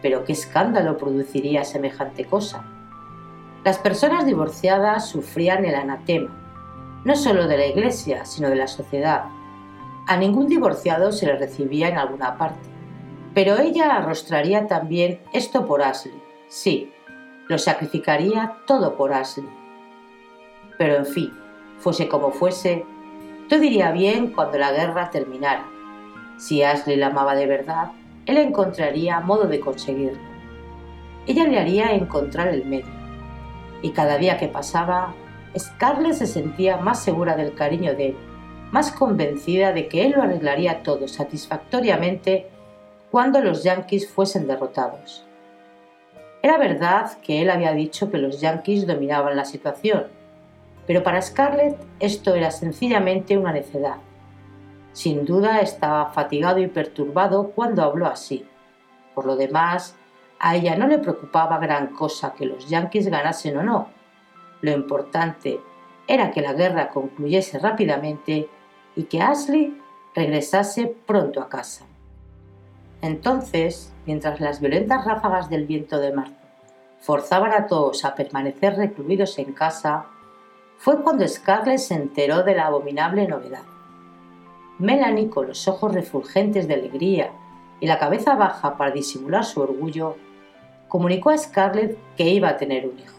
Pero 0.00 0.22
qué 0.22 0.30
escándalo 0.30 0.96
produciría 0.96 1.64
semejante 1.64 2.24
cosa. 2.24 2.75
Las 3.66 3.78
personas 3.78 4.24
divorciadas 4.24 5.08
sufrían 5.08 5.64
el 5.64 5.74
anatema, 5.74 6.30
no 7.04 7.16
solo 7.16 7.48
de 7.48 7.58
la 7.58 7.66
Iglesia, 7.66 8.24
sino 8.24 8.48
de 8.48 8.54
la 8.54 8.68
sociedad. 8.68 9.24
A 10.06 10.16
ningún 10.16 10.46
divorciado 10.46 11.10
se 11.10 11.26
le 11.26 11.36
recibía 11.36 11.88
en 11.88 11.98
alguna 11.98 12.38
parte. 12.38 12.68
Pero 13.34 13.58
ella 13.58 13.96
arrostraría 13.96 14.68
también 14.68 15.20
esto 15.32 15.66
por 15.66 15.82
Ashley. 15.82 16.14
Sí, 16.46 16.92
lo 17.48 17.58
sacrificaría 17.58 18.58
todo 18.68 18.96
por 18.96 19.12
Ashley. 19.12 19.48
Pero 20.78 20.94
en 20.98 21.06
fin, 21.06 21.32
fuese 21.78 22.06
como 22.06 22.30
fuese, 22.30 22.86
todo 23.48 23.64
iría 23.64 23.90
bien 23.90 24.30
cuando 24.30 24.58
la 24.58 24.70
guerra 24.70 25.10
terminara. 25.10 25.66
Si 26.36 26.62
Ashley 26.62 26.94
la 26.94 27.08
amaba 27.08 27.34
de 27.34 27.48
verdad, 27.48 27.90
él 28.26 28.36
encontraría 28.36 29.18
modo 29.18 29.48
de 29.48 29.58
conseguirlo. 29.58 30.20
Ella 31.26 31.48
le 31.48 31.58
haría 31.58 31.90
encontrar 31.90 32.46
el 32.46 32.64
medio. 32.64 33.05
Y 33.82 33.90
cada 33.90 34.18
día 34.18 34.38
que 34.38 34.48
pasaba, 34.48 35.14
Scarlett 35.58 36.14
se 36.14 36.26
sentía 36.26 36.76
más 36.76 37.02
segura 37.02 37.36
del 37.36 37.54
cariño 37.54 37.94
de 37.94 38.08
él, 38.08 38.16
más 38.72 38.92
convencida 38.92 39.72
de 39.72 39.88
que 39.88 40.04
él 40.04 40.12
lo 40.16 40.22
arreglaría 40.22 40.82
todo 40.82 41.08
satisfactoriamente 41.08 42.48
cuando 43.10 43.40
los 43.40 43.62
yankees 43.62 44.08
fuesen 44.10 44.46
derrotados. 44.46 45.24
Era 46.42 46.58
verdad 46.58 47.18
que 47.22 47.42
él 47.42 47.50
había 47.50 47.72
dicho 47.72 48.10
que 48.10 48.18
los 48.18 48.40
yankees 48.40 48.86
dominaban 48.86 49.36
la 49.36 49.44
situación, 49.44 50.06
pero 50.86 51.02
para 51.02 51.20
Scarlett 51.22 51.76
esto 51.98 52.34
era 52.34 52.50
sencillamente 52.50 53.36
una 53.36 53.52
necedad. 53.52 53.96
Sin 54.92 55.24
duda 55.24 55.60
estaba 55.60 56.12
fatigado 56.12 56.58
y 56.58 56.68
perturbado 56.68 57.50
cuando 57.50 57.82
habló 57.82 58.06
así. 58.06 58.46
Por 59.14 59.26
lo 59.26 59.36
demás, 59.36 59.96
a 60.38 60.56
ella 60.56 60.76
no 60.76 60.86
le 60.86 60.98
preocupaba 60.98 61.58
gran 61.58 61.88
cosa 61.88 62.34
que 62.34 62.46
los 62.46 62.68
yanquis 62.68 63.08
ganasen 63.08 63.56
o 63.56 63.62
no. 63.62 63.88
Lo 64.60 64.70
importante 64.70 65.60
era 66.06 66.30
que 66.30 66.40
la 66.40 66.52
guerra 66.52 66.88
concluyese 66.88 67.58
rápidamente 67.58 68.48
y 68.94 69.04
que 69.04 69.20
Ashley 69.20 69.80
regresase 70.14 70.94
pronto 71.06 71.40
a 71.40 71.48
casa. 71.48 71.84
Entonces, 73.02 73.92
mientras 74.06 74.40
las 74.40 74.60
violentas 74.60 75.04
ráfagas 75.04 75.50
del 75.50 75.66
viento 75.66 75.98
de 75.98 76.12
marzo 76.12 76.34
forzaban 77.00 77.52
a 77.52 77.66
todos 77.66 78.04
a 78.04 78.14
permanecer 78.14 78.76
recluidos 78.76 79.38
en 79.38 79.52
casa, 79.52 80.06
fue 80.78 81.02
cuando 81.02 81.26
Scarlett 81.26 81.78
se 81.78 81.94
enteró 81.94 82.42
de 82.42 82.54
la 82.54 82.66
abominable 82.66 83.28
novedad. 83.28 83.62
Melanie, 84.78 85.30
con 85.30 85.48
los 85.48 85.68
ojos 85.68 85.94
refulgentes 85.94 86.68
de 86.68 86.74
alegría 86.74 87.30
y 87.80 87.86
la 87.86 87.98
cabeza 87.98 88.34
baja 88.34 88.76
para 88.76 88.90
disimular 88.90 89.44
su 89.44 89.60
orgullo, 89.60 90.16
comunicó 90.88 91.30
a 91.30 91.38
Scarlett 91.38 91.96
que 92.16 92.28
iba 92.28 92.48
a 92.48 92.56
tener 92.56 92.86
un 92.86 92.98
hijo. 92.98 93.16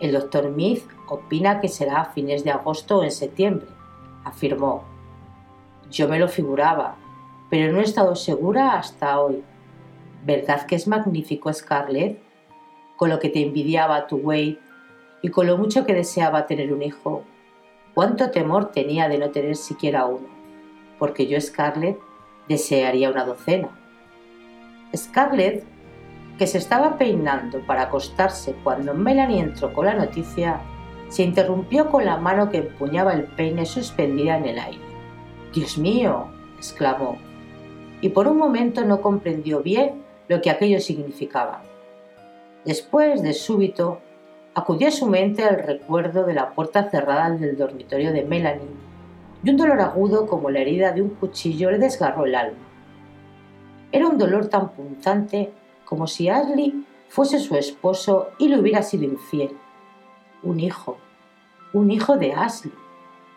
El 0.00 0.12
doctor 0.12 0.50
Mead 0.50 0.78
opina 1.08 1.60
que 1.60 1.68
será 1.68 2.00
a 2.00 2.04
fines 2.06 2.44
de 2.44 2.50
agosto 2.50 2.98
o 2.98 3.04
en 3.04 3.10
septiembre, 3.10 3.68
afirmó. 4.24 4.84
Yo 5.90 6.08
me 6.08 6.18
lo 6.18 6.28
figuraba, 6.28 6.96
pero 7.50 7.72
no 7.72 7.80
he 7.80 7.84
estado 7.84 8.16
segura 8.16 8.74
hasta 8.74 9.20
hoy. 9.20 9.42
¿Verdad 10.24 10.66
que 10.66 10.74
es 10.74 10.88
magnífico, 10.88 11.52
Scarlett? 11.52 12.18
Con 12.96 13.10
lo 13.10 13.18
que 13.18 13.28
te 13.28 13.42
envidiaba 13.42 14.06
tu 14.06 14.16
Wade 14.16 14.58
y 15.22 15.28
con 15.28 15.46
lo 15.46 15.56
mucho 15.56 15.86
que 15.86 15.94
deseaba 15.94 16.46
tener 16.46 16.72
un 16.72 16.82
hijo, 16.82 17.22
cuánto 17.94 18.30
temor 18.30 18.72
tenía 18.72 19.08
de 19.08 19.18
no 19.18 19.30
tener 19.30 19.56
siquiera 19.56 20.04
uno, 20.04 20.28
porque 20.98 21.26
yo, 21.26 21.40
Scarlett, 21.40 21.98
desearía 22.48 23.10
una 23.10 23.24
docena. 23.24 23.70
Scarlett, 24.94 25.64
que 26.38 26.46
se 26.46 26.58
estaba 26.58 26.98
peinando 26.98 27.60
para 27.60 27.82
acostarse 27.82 28.54
cuando 28.64 28.94
Melanie 28.94 29.40
entró 29.40 29.72
con 29.72 29.86
la 29.86 29.94
noticia, 29.94 30.60
se 31.08 31.22
interrumpió 31.22 31.90
con 31.90 32.04
la 32.04 32.16
mano 32.16 32.50
que 32.50 32.58
empuñaba 32.58 33.12
el 33.12 33.24
peine 33.24 33.66
suspendida 33.66 34.36
en 34.36 34.46
el 34.46 34.58
aire. 34.58 34.84
Dios 35.52 35.78
mío, 35.78 36.26
exclamó, 36.56 37.18
y 38.00 38.08
por 38.08 38.26
un 38.26 38.36
momento 38.36 38.84
no 38.84 39.00
comprendió 39.00 39.62
bien 39.62 40.02
lo 40.28 40.40
que 40.40 40.50
aquello 40.50 40.80
significaba. 40.80 41.62
Después, 42.64 43.22
de 43.22 43.32
súbito, 43.32 44.00
acudió 44.54 44.88
a 44.88 44.92
su 44.92 45.06
mente 45.06 45.42
el 45.42 45.58
recuerdo 45.58 46.24
de 46.24 46.34
la 46.34 46.50
puerta 46.50 46.90
cerrada 46.90 47.30
del 47.30 47.56
dormitorio 47.56 48.12
de 48.12 48.24
Melanie 48.24 48.84
y 49.42 49.50
un 49.50 49.56
dolor 49.56 49.80
agudo 49.80 50.26
como 50.26 50.50
la 50.50 50.60
herida 50.60 50.92
de 50.92 51.02
un 51.02 51.10
cuchillo 51.10 51.70
le 51.70 51.78
desgarró 51.78 52.24
el 52.24 52.34
alma. 52.34 52.58
Era 53.92 54.08
un 54.08 54.16
dolor 54.16 54.48
tan 54.48 54.70
punzante 54.70 55.52
como 55.84 56.06
si 56.06 56.28
Ashley 56.28 56.84
fuese 57.08 57.38
su 57.38 57.56
esposo 57.56 58.30
y 58.38 58.48
le 58.48 58.58
hubiera 58.58 58.82
sido 58.82 59.04
infiel. 59.04 59.56
Un 60.42 60.60
hijo, 60.60 60.96
un 61.72 61.90
hijo 61.90 62.16
de 62.16 62.32
Ashley. 62.32 62.72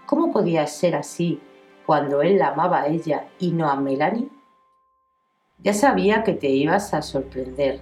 ¿Cómo 0.06 0.32
podía 0.32 0.66
ser 0.68 0.96
así 0.96 1.40
cuando 1.86 2.22
él 2.22 2.38
la 2.38 2.50
amaba 2.50 2.82
a 2.82 2.88
ella 2.88 3.28
y 3.40 3.52
no 3.52 3.70
a 3.70 3.76
Melanie? 3.76 4.30
Ya 5.60 5.74
sabía 5.74 6.24
que 6.24 6.34
te 6.34 6.48
ibas 6.50 6.94
a 6.94 7.02
sorprender, 7.02 7.80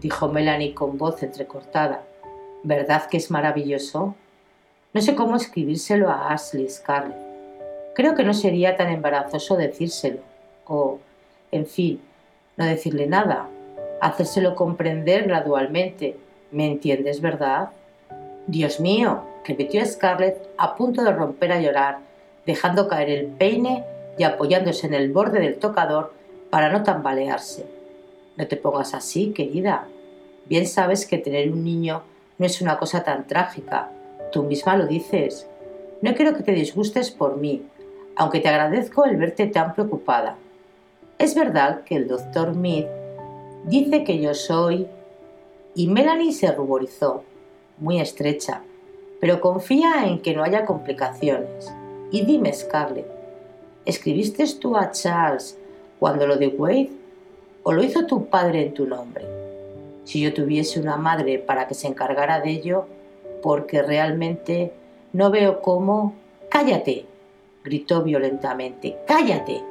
dijo 0.00 0.28
Melanie 0.28 0.74
con 0.74 0.98
voz 0.98 1.22
entrecortada. 1.22 2.04
¿Verdad 2.62 3.06
que 3.08 3.18
es 3.18 3.30
maravilloso? 3.30 4.14
No 4.92 5.00
sé 5.00 5.14
cómo 5.14 5.36
escribírselo 5.36 6.10
a 6.10 6.32
Ashley 6.32 6.68
Scarlett. 6.68 7.16
Creo 7.94 8.14
que 8.14 8.24
no 8.24 8.34
sería 8.34 8.76
tan 8.76 8.88
embarazoso 8.88 9.56
decírselo, 9.56 10.20
o, 10.66 10.98
en 11.52 11.66
fin, 11.66 12.00
no 12.56 12.64
decirle 12.64 13.06
nada, 13.06 13.48
hacérselo 14.00 14.54
comprender 14.54 15.24
gradualmente. 15.24 16.16
¿Me 16.50 16.66
entiendes, 16.66 17.20
verdad? 17.20 17.70
Dios 18.46 18.80
mío, 18.80 19.22
repitió 19.44 19.84
Scarlett 19.84 20.48
a 20.56 20.74
punto 20.74 21.02
de 21.04 21.12
romper 21.12 21.52
a 21.52 21.60
llorar, 21.60 21.98
dejando 22.46 22.88
caer 22.88 23.10
el 23.10 23.26
peine 23.26 23.84
y 24.18 24.24
apoyándose 24.24 24.86
en 24.86 24.94
el 24.94 25.12
borde 25.12 25.40
del 25.40 25.58
tocador 25.58 26.12
para 26.50 26.70
no 26.70 26.82
tambalearse. 26.82 27.66
No 28.36 28.46
te 28.46 28.56
pongas 28.56 28.94
así, 28.94 29.32
querida. 29.32 29.86
Bien 30.46 30.66
sabes 30.66 31.06
que 31.06 31.18
tener 31.18 31.52
un 31.52 31.64
niño 31.64 32.02
no 32.38 32.46
es 32.46 32.60
una 32.60 32.78
cosa 32.78 33.04
tan 33.04 33.26
trágica. 33.26 33.90
Tú 34.32 34.42
misma 34.42 34.76
lo 34.76 34.86
dices. 34.86 35.46
No 36.02 36.14
quiero 36.14 36.34
que 36.34 36.42
te 36.42 36.52
disgustes 36.52 37.10
por 37.10 37.36
mí, 37.36 37.62
aunque 38.16 38.40
te 38.40 38.48
agradezco 38.48 39.04
el 39.04 39.16
verte 39.16 39.46
tan 39.46 39.74
preocupada. 39.74 40.36
Es 41.18 41.34
verdad 41.34 41.82
que 41.84 41.96
el 41.96 42.08
doctor 42.08 42.56
Mead 42.56 42.86
dice 43.64 44.04
que 44.04 44.20
yo 44.20 44.34
soy... 44.34 44.86
Y 45.72 45.86
Melanie 45.86 46.32
se 46.32 46.50
ruborizó, 46.50 47.22
muy 47.78 48.00
estrecha, 48.00 48.62
pero 49.20 49.40
confía 49.40 50.04
en 50.06 50.20
que 50.20 50.34
no 50.34 50.42
haya 50.42 50.66
complicaciones. 50.66 51.72
Y 52.10 52.24
dime, 52.24 52.52
Scarlett, 52.52 53.06
¿escribiste 53.84 54.44
tú 54.58 54.76
a 54.76 54.90
Charles 54.90 55.56
cuando 56.00 56.26
lo 56.26 56.36
de 56.36 56.48
Wade 56.48 56.90
o 57.62 57.72
lo 57.72 57.84
hizo 57.84 58.04
tu 58.04 58.26
padre 58.26 58.62
en 58.66 58.74
tu 58.74 58.84
nombre? 58.84 59.40
si 60.10 60.20
yo 60.20 60.34
tuviese 60.34 60.80
una 60.80 60.96
madre 60.96 61.38
para 61.38 61.68
que 61.68 61.74
se 61.74 61.86
encargara 61.86 62.40
de 62.40 62.50
ello, 62.50 62.86
porque 63.42 63.80
realmente 63.80 64.72
no 65.12 65.30
veo 65.30 65.62
cómo... 65.62 66.14
¡Cállate! 66.48 67.06
gritó 67.62 68.02
violentamente. 68.02 68.96
¡Cállate! 69.06 69.62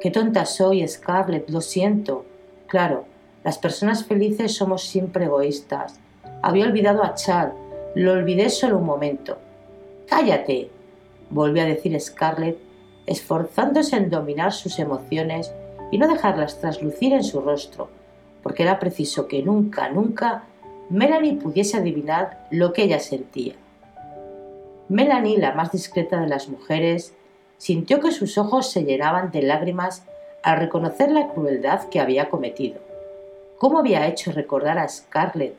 Qué 0.00 0.12
tonta 0.12 0.46
soy, 0.46 0.86
Scarlett, 0.86 1.50
lo 1.50 1.60
siento. 1.60 2.24
Claro, 2.68 3.06
las 3.44 3.58
personas 3.58 4.04
felices 4.04 4.54
somos 4.54 4.84
siempre 4.84 5.24
egoístas. 5.24 5.98
Había 6.42 6.66
olvidado 6.66 7.02
a 7.02 7.14
Chad, 7.14 7.50
lo 7.94 8.12
olvidé 8.12 8.50
solo 8.50 8.78
un 8.78 8.84
momento. 8.84 9.38
¡Cállate! 10.06 10.70
volvió 11.30 11.62
a 11.62 11.66
decir 11.66 11.98
Scarlett, 12.00 12.58
esforzándose 13.06 13.96
en 13.96 14.10
dominar 14.10 14.52
sus 14.52 14.78
emociones 14.78 15.52
y 15.90 15.98
no 15.98 16.08
dejarlas 16.08 16.60
traslucir 16.60 17.14
en 17.14 17.24
su 17.24 17.40
rostro, 17.40 17.88
porque 18.42 18.62
era 18.62 18.78
preciso 18.78 19.26
que 19.26 19.42
nunca, 19.42 19.88
nunca 19.88 20.44
Melanie 20.90 21.36
pudiese 21.36 21.78
adivinar 21.78 22.46
lo 22.50 22.72
que 22.72 22.84
ella 22.84 23.00
sentía. 23.00 23.54
Melanie, 24.88 25.38
la 25.38 25.52
más 25.52 25.72
discreta 25.72 26.20
de 26.20 26.28
las 26.28 26.48
mujeres, 26.48 27.14
sintió 27.56 28.00
que 28.00 28.12
sus 28.12 28.38
ojos 28.38 28.70
se 28.70 28.84
llenaban 28.84 29.30
de 29.30 29.42
lágrimas 29.42 30.04
al 30.42 30.58
reconocer 30.58 31.10
la 31.10 31.28
crueldad 31.28 31.88
que 31.88 32.00
había 32.00 32.28
cometido. 32.28 32.80
¿Cómo 33.58 33.78
había 33.78 34.06
hecho 34.06 34.32
recordar 34.32 34.78
a 34.78 34.88
Scarlett 34.88 35.54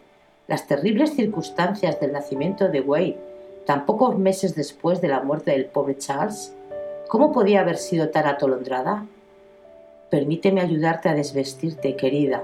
las 0.47 0.67
terribles 0.67 1.15
circunstancias 1.15 1.99
del 1.99 2.13
nacimiento 2.13 2.69
de 2.69 2.81
Wade 2.81 3.17
tan 3.65 3.85
pocos 3.85 4.17
meses 4.17 4.55
después 4.55 5.01
de 5.01 5.09
la 5.09 5.21
muerte 5.21 5.51
del 5.51 5.65
pobre 5.65 5.97
Charles? 5.97 6.55
¿Cómo 7.09 7.31
podía 7.31 7.61
haber 7.61 7.77
sido 7.77 8.09
tan 8.09 8.25
atolondrada? 8.25 9.05
Permíteme 10.09 10.61
ayudarte 10.61 11.09
a 11.09 11.13
desvestirte, 11.13 11.95
querida, 11.95 12.43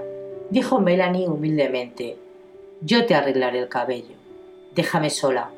dijo 0.50 0.78
Melanie 0.78 1.28
humildemente. 1.28 2.16
Yo 2.80 3.06
te 3.06 3.14
arreglaré 3.14 3.60
el 3.60 3.68
cabello. 3.68 4.14
Déjame 4.74 5.10
sola, 5.10 5.50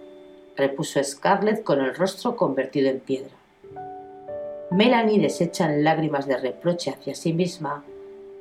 repuso 0.57 1.03
Scarlett 1.03 1.65
con 1.65 1.81
el 1.81 1.95
rostro 1.95 2.37
convertido 2.37 2.89
en 2.89 3.01
piedra. 3.01 3.38
Melanie, 4.71 5.19
deshecha 5.19 5.65
en 5.65 5.83
lágrimas 5.83 6.27
de 6.27 6.37
reproche 6.37 6.91
hacia 6.91 7.15
sí 7.15 7.33
misma, 7.33 7.85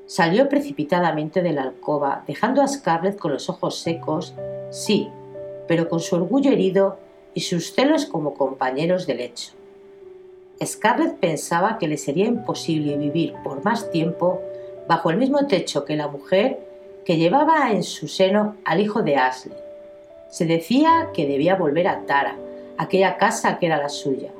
salió 0.05 0.49
precipitadamente 0.49 1.41
de 1.41 1.53
la 1.53 1.63
alcoba, 1.63 2.23
dejando 2.27 2.61
a 2.61 2.67
Scarlett 2.67 3.17
con 3.17 3.31
los 3.31 3.49
ojos 3.49 3.79
secos, 3.79 4.33
sí, 4.69 5.09
pero 5.67 5.87
con 5.87 5.99
su 5.99 6.15
orgullo 6.15 6.51
herido 6.51 6.97
y 7.33 7.41
sus 7.41 7.73
celos 7.73 8.05
como 8.05 8.33
compañeros 8.33 9.07
de 9.07 9.15
lecho. 9.15 9.53
Scarlett 10.63 11.17
pensaba 11.17 11.77
que 11.77 11.87
le 11.87 11.97
sería 11.97 12.25
imposible 12.25 12.97
vivir 12.97 13.33
por 13.43 13.63
más 13.63 13.91
tiempo 13.91 14.41
bajo 14.87 15.11
el 15.11 15.17
mismo 15.17 15.45
techo 15.47 15.85
que 15.85 15.95
la 15.95 16.07
mujer 16.07 16.59
que 17.05 17.17
llevaba 17.17 17.71
en 17.71 17.83
su 17.83 18.07
seno 18.07 18.55
al 18.65 18.81
hijo 18.81 19.01
de 19.01 19.15
Ashley. 19.15 19.55
Se 20.29 20.45
decía 20.45 21.09
que 21.13 21.27
debía 21.27 21.55
volver 21.55 21.87
a 21.87 22.05
Tara, 22.05 22.35
aquella 22.77 23.17
casa 23.17 23.59
que 23.59 23.67
era 23.67 23.77
la 23.77 23.89
suya. 23.89 24.31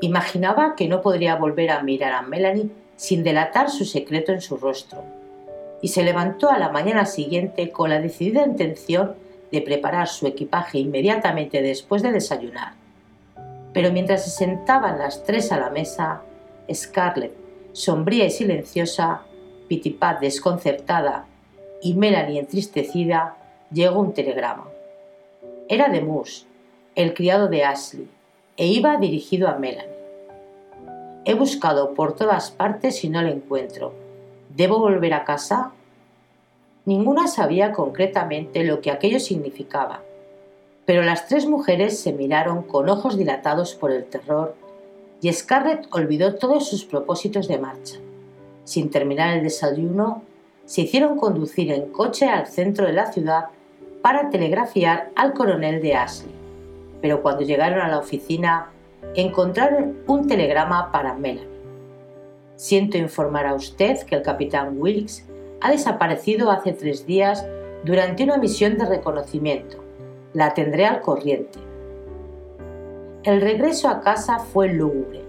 Imaginaba 0.00 0.74
que 0.76 0.88
no 0.88 1.02
podría 1.02 1.36
volver 1.36 1.70
a 1.70 1.82
mirar 1.82 2.12
a 2.12 2.22
Melanie 2.22 2.70
sin 2.96 3.22
delatar 3.22 3.70
su 3.70 3.84
secreto 3.84 4.32
en 4.32 4.40
su 4.40 4.56
rostro. 4.56 5.04
Y 5.82 5.88
se 5.88 6.02
levantó 6.02 6.50
a 6.50 6.58
la 6.58 6.70
mañana 6.70 7.06
siguiente 7.06 7.70
con 7.70 7.90
la 7.90 8.00
decidida 8.00 8.46
intención 8.46 9.14
de 9.50 9.62
preparar 9.62 10.08
su 10.08 10.26
equipaje 10.26 10.78
inmediatamente 10.78 11.62
después 11.62 12.02
de 12.02 12.12
desayunar. 12.12 12.74
Pero 13.72 13.92
mientras 13.92 14.24
se 14.24 14.30
sentaban 14.30 14.98
las 14.98 15.24
tres 15.24 15.52
a 15.52 15.58
la 15.58 15.70
mesa, 15.70 16.22
Scarlett, 16.72 17.34
sombría 17.72 18.26
y 18.26 18.30
silenciosa, 18.30 19.22
Pitipat 19.68 20.20
desconcertada 20.20 21.26
y 21.80 21.94
Melanie 21.94 22.40
entristecida, 22.40 23.36
llegó 23.72 24.00
un 24.00 24.12
telegrama. 24.12 24.68
Era 25.68 25.88
de 25.88 26.00
Moose, 26.00 26.44
el 26.96 27.14
criado 27.14 27.46
de 27.46 27.64
Ashley, 27.64 28.08
e 28.60 28.66
iba 28.66 28.98
dirigido 28.98 29.48
a 29.48 29.56
Melanie. 29.56 29.88
He 31.24 31.32
buscado 31.32 31.94
por 31.94 32.14
todas 32.14 32.50
partes 32.50 33.02
y 33.04 33.08
no 33.08 33.22
lo 33.22 33.30
encuentro. 33.30 33.94
¿Debo 34.54 34.78
volver 34.78 35.14
a 35.14 35.24
casa? 35.24 35.72
Ninguna 36.84 37.26
sabía 37.26 37.72
concretamente 37.72 38.62
lo 38.64 38.82
que 38.82 38.90
aquello 38.90 39.18
significaba, 39.18 40.02
pero 40.84 41.02
las 41.02 41.26
tres 41.26 41.46
mujeres 41.46 41.98
se 41.98 42.12
miraron 42.12 42.62
con 42.62 42.90
ojos 42.90 43.16
dilatados 43.16 43.74
por 43.74 43.92
el 43.92 44.04
terror 44.04 44.54
y 45.22 45.32
Scarlett 45.32 45.86
olvidó 45.92 46.34
todos 46.34 46.68
sus 46.68 46.84
propósitos 46.84 47.48
de 47.48 47.56
marcha 47.56 47.96
sin 48.64 48.90
terminar 48.90 49.36
el 49.36 49.42
desayuno, 49.42 50.22
se 50.66 50.82
hicieron 50.82 51.16
conducir 51.16 51.72
en 51.72 51.90
coche 51.90 52.26
al 52.26 52.46
centro 52.46 52.86
de 52.86 52.92
la 52.92 53.10
ciudad 53.10 53.46
para 54.02 54.28
telegrafiar 54.30 55.10
al 55.16 55.32
coronel 55.32 55.82
de 55.82 55.94
Ashley. 55.94 56.39
Pero 57.00 57.22
cuando 57.22 57.42
llegaron 57.42 57.80
a 57.80 57.88
la 57.88 57.98
oficina, 57.98 58.70
encontraron 59.14 59.98
un 60.06 60.26
telegrama 60.26 60.92
para 60.92 61.14
Melanie. 61.14 61.48
Siento 62.56 62.98
informar 62.98 63.46
a 63.46 63.54
usted 63.54 64.00
que 64.02 64.16
el 64.16 64.22
capitán 64.22 64.74
Wilkes 64.78 65.26
ha 65.60 65.70
desaparecido 65.70 66.50
hace 66.50 66.72
tres 66.72 67.06
días 67.06 67.46
durante 67.84 68.24
una 68.24 68.36
misión 68.36 68.76
de 68.76 68.86
reconocimiento. 68.86 69.78
La 70.34 70.54
tendré 70.54 70.86
al 70.86 71.00
corriente. 71.00 71.58
El 73.22 73.40
regreso 73.40 73.88
a 73.88 74.00
casa 74.00 74.38
fue 74.38 74.68
lúgubre. 74.68 75.22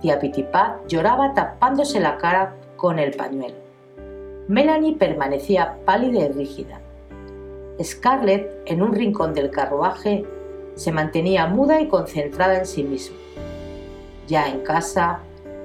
Tía 0.00 0.18
Pitipat 0.18 0.86
lloraba 0.86 1.34
tapándose 1.34 2.00
la 2.00 2.16
cara 2.18 2.54
con 2.76 2.98
el 2.98 3.12
pañuelo. 3.12 3.56
Melanie 4.48 4.96
permanecía 4.96 5.76
pálida 5.84 6.20
y 6.20 6.28
rígida. 6.28 6.80
Scarlett, 7.82 8.50
en 8.66 8.82
un 8.82 8.94
rincón 8.94 9.34
del 9.34 9.50
carruaje, 9.50 10.24
se 10.78 10.92
mantenía 10.92 11.48
muda 11.48 11.80
y 11.80 11.88
concentrada 11.88 12.56
en 12.56 12.64
sí 12.64 12.84
misma. 12.84 13.16
Ya 14.28 14.48
en 14.48 14.60
casa, 14.60 15.18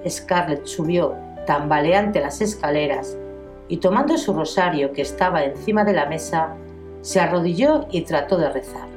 Scarlett 0.10 0.66
subió 0.66 1.14
tambaleante 1.46 2.20
las 2.20 2.42
escaleras 2.42 3.16
y 3.68 3.78
tomando 3.78 4.18
su 4.18 4.34
rosario 4.34 4.92
que 4.92 5.04
estaba 5.04 5.44
encima 5.44 5.84
de 5.84 5.94
la 5.94 6.08
mesa, 6.08 6.56
se 7.02 7.20
arrodilló 7.20 7.86
y 7.92 8.02
trató 8.02 8.38
de 8.38 8.50
rezar. 8.50 8.88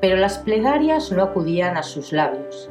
Pero 0.00 0.16
las 0.16 0.38
plegarias 0.38 1.12
no 1.12 1.22
acudían 1.22 1.76
a 1.76 1.82
sus 1.82 2.12
labios, 2.12 2.70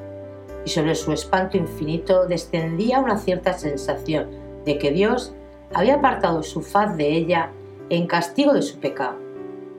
y 0.66 0.70
sobre 0.70 0.96
su 0.96 1.12
espanto 1.12 1.58
infinito 1.58 2.26
descendía 2.26 3.00
una 3.00 3.18
cierta 3.18 3.54
sensación 3.54 4.30
de 4.66 4.80
que 4.80 4.90
Dios 4.90 5.34
había 5.74 5.96
apartado 5.96 6.42
su 6.42 6.64
faz 6.64 6.98
de 6.98 7.10
ella 7.10 7.52
en 7.90 8.08
castigo 8.08 8.54
de 8.54 8.64
su 8.64 8.80
pecado. 8.80 9.25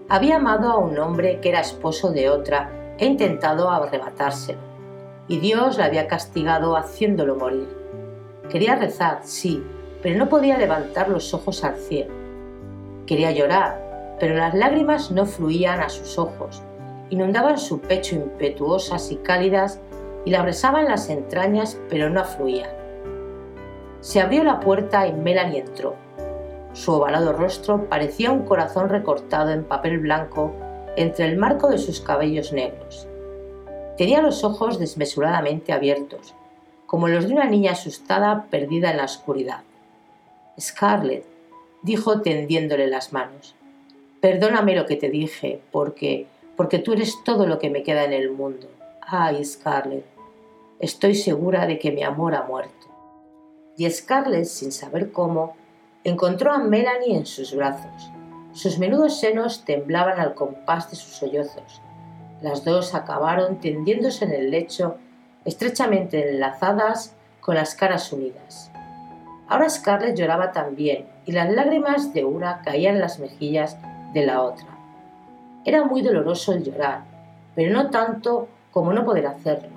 Había 0.08 0.36
amado 0.36 0.70
a 0.70 0.78
un 0.78 0.96
hombre 1.00 1.40
que 1.40 1.48
era 1.48 1.60
esposo 1.60 2.12
de 2.12 2.30
otra 2.30 2.94
e 2.96 3.06
intentado 3.06 3.68
arrebatárselo, 3.70 4.60
y 5.26 5.38
Dios 5.38 5.78
la 5.78 5.86
había 5.86 6.06
castigado 6.06 6.76
haciéndolo 6.76 7.34
morir. 7.34 7.68
Quería 8.48 8.76
rezar, 8.76 9.22
sí, 9.24 9.64
pero 10.02 10.16
no 10.16 10.28
podía 10.28 10.58
levantar 10.58 11.08
los 11.08 11.34
ojos 11.34 11.64
al 11.64 11.74
cielo. 11.76 12.14
Quería 13.04 13.32
llorar, 13.32 14.16
pero 14.20 14.36
las 14.36 14.54
lágrimas 14.54 15.10
no 15.10 15.26
fluían 15.26 15.80
a 15.80 15.88
sus 15.88 16.18
ojos, 16.18 16.62
inundaban 17.10 17.58
su 17.58 17.80
pecho 17.80 18.14
impetuosas 18.14 19.10
y 19.10 19.16
cálidas 19.16 19.80
y 20.24 20.30
la 20.30 20.38
abrasaban 20.38 20.84
las 20.84 21.10
entrañas, 21.10 21.80
pero 21.88 22.10
no 22.10 22.20
afluían. 22.20 22.70
Se 24.00 24.20
abrió 24.20 24.44
la 24.44 24.60
puerta 24.60 25.08
y 25.08 25.12
Melanie 25.12 25.62
entró. 25.62 25.96
Su 26.86 26.92
ovalado 26.92 27.32
rostro 27.32 27.88
parecía 27.88 28.30
un 28.30 28.44
corazón 28.44 28.88
recortado 28.88 29.50
en 29.50 29.64
papel 29.64 29.98
blanco 29.98 30.52
entre 30.94 31.24
el 31.24 31.36
marco 31.36 31.68
de 31.68 31.78
sus 31.78 32.00
cabellos 32.00 32.52
negros. 32.52 33.08
Tenía 33.98 34.22
los 34.22 34.44
ojos 34.44 34.78
desmesuradamente 34.78 35.72
abiertos, 35.72 36.36
como 36.86 37.08
los 37.08 37.26
de 37.26 37.34
una 37.34 37.46
niña 37.46 37.72
asustada 37.72 38.46
perdida 38.52 38.92
en 38.92 38.98
la 38.98 39.04
oscuridad. 39.06 39.64
Scarlett, 40.60 41.24
dijo 41.82 42.20
tendiéndole 42.20 42.86
las 42.86 43.12
manos, 43.12 43.56
perdóname 44.20 44.76
lo 44.76 44.86
que 44.86 44.94
te 44.94 45.10
dije, 45.10 45.60
porque, 45.72 46.28
porque 46.56 46.78
tú 46.78 46.92
eres 46.92 47.16
todo 47.24 47.48
lo 47.48 47.58
que 47.58 47.68
me 47.68 47.82
queda 47.82 48.04
en 48.04 48.12
el 48.12 48.30
mundo. 48.30 48.68
Ay, 49.00 49.44
Scarlett, 49.44 50.04
estoy 50.78 51.16
segura 51.16 51.66
de 51.66 51.80
que 51.80 51.90
mi 51.90 52.04
amor 52.04 52.36
ha 52.36 52.44
muerto. 52.44 52.86
Y 53.76 53.90
Scarlett, 53.90 54.44
sin 54.44 54.70
saber 54.70 55.10
cómo, 55.10 55.56
encontró 56.06 56.52
a 56.52 56.58
Melanie 56.58 57.16
en 57.16 57.26
sus 57.26 57.52
brazos. 57.52 58.12
Sus 58.52 58.78
menudos 58.78 59.18
senos 59.18 59.64
temblaban 59.64 60.20
al 60.20 60.34
compás 60.34 60.88
de 60.88 60.94
sus 60.94 61.16
sollozos. 61.16 61.82
Las 62.40 62.64
dos 62.64 62.94
acabaron 62.94 63.58
tendiéndose 63.58 64.24
en 64.24 64.32
el 64.32 64.52
lecho, 64.52 64.98
estrechamente 65.44 66.30
enlazadas, 66.30 67.16
con 67.40 67.56
las 67.56 67.74
caras 67.74 68.12
unidas. 68.12 68.70
Ahora 69.48 69.68
Scarlett 69.68 70.16
lloraba 70.16 70.52
también, 70.52 71.08
y 71.24 71.32
las 71.32 71.50
lágrimas 71.50 72.14
de 72.14 72.24
una 72.24 72.62
caían 72.62 72.94
en 72.94 73.00
las 73.00 73.18
mejillas 73.18 73.76
de 74.14 74.26
la 74.26 74.42
otra. 74.42 74.68
Era 75.64 75.84
muy 75.84 76.02
doloroso 76.02 76.52
el 76.52 76.62
llorar, 76.62 77.02
pero 77.56 77.72
no 77.72 77.90
tanto 77.90 78.46
como 78.70 78.92
no 78.92 79.04
poder 79.04 79.26
hacerlo. 79.26 79.76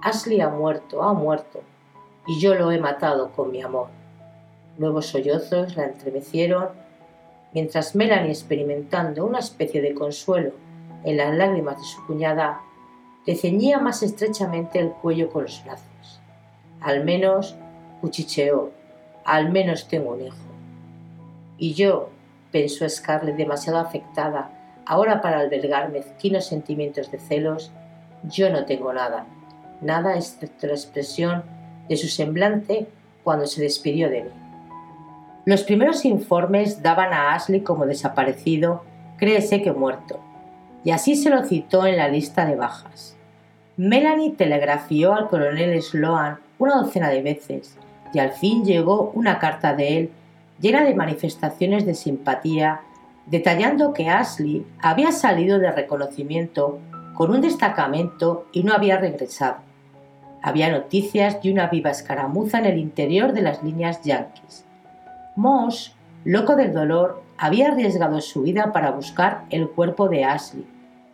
Ashley 0.00 0.40
ha 0.40 0.48
muerto, 0.48 1.02
ha 1.02 1.12
muerto, 1.12 1.60
y 2.28 2.38
yo 2.38 2.54
lo 2.54 2.70
he 2.70 2.78
matado 2.78 3.32
con 3.32 3.50
mi 3.50 3.60
amor. 3.62 3.99
Nuevos 4.80 5.08
sollozos 5.08 5.76
la 5.76 5.84
entremecieron, 5.84 6.70
mientras 7.52 7.94
Melanie, 7.94 8.30
experimentando 8.30 9.26
una 9.26 9.40
especie 9.40 9.82
de 9.82 9.92
consuelo 9.92 10.52
en 11.04 11.18
las 11.18 11.34
lágrimas 11.36 11.76
de 11.76 11.84
su 11.84 12.06
cuñada, 12.06 12.62
le 13.26 13.36
ceñía 13.36 13.78
más 13.78 14.02
estrechamente 14.02 14.78
el 14.78 14.92
cuello 14.92 15.28
con 15.28 15.42
los 15.42 15.62
brazos. 15.64 16.22
Al 16.80 17.04
menos, 17.04 17.56
cuchicheó, 18.00 18.70
al 19.26 19.52
menos 19.52 19.86
tengo 19.86 20.14
un 20.14 20.22
hijo. 20.22 20.36
Y 21.58 21.74
yo, 21.74 22.08
pensó 22.50 22.88
Scarlett 22.88 23.36
demasiado 23.36 23.78
afectada 23.80 24.82
ahora 24.86 25.20
para 25.20 25.40
albergar 25.40 25.92
mezquinos 25.92 26.46
sentimientos 26.46 27.10
de 27.10 27.18
celos, 27.18 27.70
yo 28.24 28.48
no 28.48 28.64
tengo 28.64 28.94
nada 28.94 29.26
nada 29.82 30.16
excepto 30.16 30.66
la 30.66 30.72
expresión 30.72 31.42
de 31.86 31.98
su 31.98 32.08
semblante 32.08 32.86
cuando 33.24 33.46
se 33.46 33.62
despidió 33.62 34.08
de 34.08 34.24
mí. 34.24 34.49
Los 35.50 35.64
primeros 35.64 36.04
informes 36.04 36.80
daban 36.80 37.12
a 37.12 37.34
Ashley 37.34 37.62
como 37.62 37.84
desaparecido, 37.84 38.84
créese 39.16 39.62
que 39.62 39.72
muerto, 39.72 40.20
y 40.84 40.92
así 40.92 41.16
se 41.16 41.28
lo 41.28 41.44
citó 41.44 41.86
en 41.86 41.96
la 41.96 42.06
lista 42.06 42.46
de 42.46 42.54
bajas. 42.54 43.16
Melanie 43.76 44.30
telegrafió 44.30 45.12
al 45.12 45.26
coronel 45.26 45.82
Sloan 45.82 46.38
una 46.60 46.76
docena 46.76 47.08
de 47.08 47.22
veces, 47.22 47.76
y 48.14 48.20
al 48.20 48.30
fin 48.30 48.64
llegó 48.64 49.10
una 49.12 49.40
carta 49.40 49.74
de 49.74 49.98
él 49.98 50.10
llena 50.60 50.84
de 50.84 50.94
manifestaciones 50.94 51.84
de 51.84 51.94
simpatía, 51.94 52.82
detallando 53.26 53.92
que 53.92 54.08
Ashley 54.08 54.64
había 54.80 55.10
salido 55.10 55.58
de 55.58 55.72
reconocimiento 55.72 56.78
con 57.14 57.32
un 57.32 57.40
destacamento 57.40 58.46
y 58.52 58.62
no 58.62 58.72
había 58.72 58.98
regresado. 58.98 59.56
Había 60.42 60.70
noticias 60.70 61.42
de 61.42 61.50
una 61.50 61.66
viva 61.66 61.90
escaramuza 61.90 62.60
en 62.60 62.66
el 62.66 62.78
interior 62.78 63.32
de 63.32 63.42
las 63.42 63.64
líneas 63.64 64.00
yanquis. 64.04 64.64
Moss, 65.36 65.94
loco 66.24 66.56
del 66.56 66.72
dolor, 66.72 67.22
había 67.38 67.68
arriesgado 67.68 68.20
su 68.20 68.42
vida 68.42 68.72
para 68.72 68.90
buscar 68.90 69.44
el 69.50 69.68
cuerpo 69.70 70.08
de 70.08 70.24
Ashley, 70.24 70.66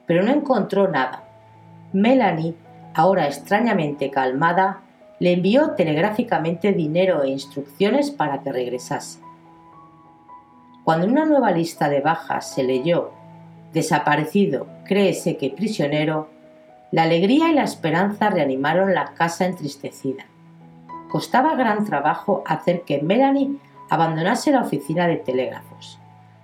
pero 0.06 0.22
no 0.22 0.32
encontró 0.32 0.88
nada. 0.88 1.24
Melanie, 1.92 2.54
ahora 2.94 3.26
extrañamente 3.26 4.10
calmada, 4.10 4.80
le 5.18 5.32
envió 5.32 5.70
telegráficamente 5.70 6.72
dinero 6.72 7.22
e 7.22 7.30
instrucciones 7.30 8.10
para 8.10 8.42
que 8.42 8.52
regresase. 8.52 9.20
Cuando 10.84 11.06
una 11.06 11.24
nueva 11.24 11.50
lista 11.50 11.88
de 11.88 12.00
bajas 12.00 12.54
se 12.54 12.62
leyó 12.62 13.12
desaparecido, 13.72 14.66
créese 14.84 15.36
que 15.36 15.50
prisionero, 15.50 16.28
la 16.92 17.02
alegría 17.02 17.50
y 17.50 17.54
la 17.54 17.64
esperanza 17.64 18.30
reanimaron 18.30 18.94
la 18.94 19.14
casa 19.14 19.46
entristecida. 19.46 20.24
Costaba 21.10 21.56
gran 21.56 21.84
trabajo 21.84 22.42
hacer 22.46 22.82
que 22.82 23.02
Melanie 23.02 23.56
abandonase 23.88 24.50
la 24.50 24.62
oficina 24.62 25.06
de 25.06 25.16
telégrafos. 25.16 25.98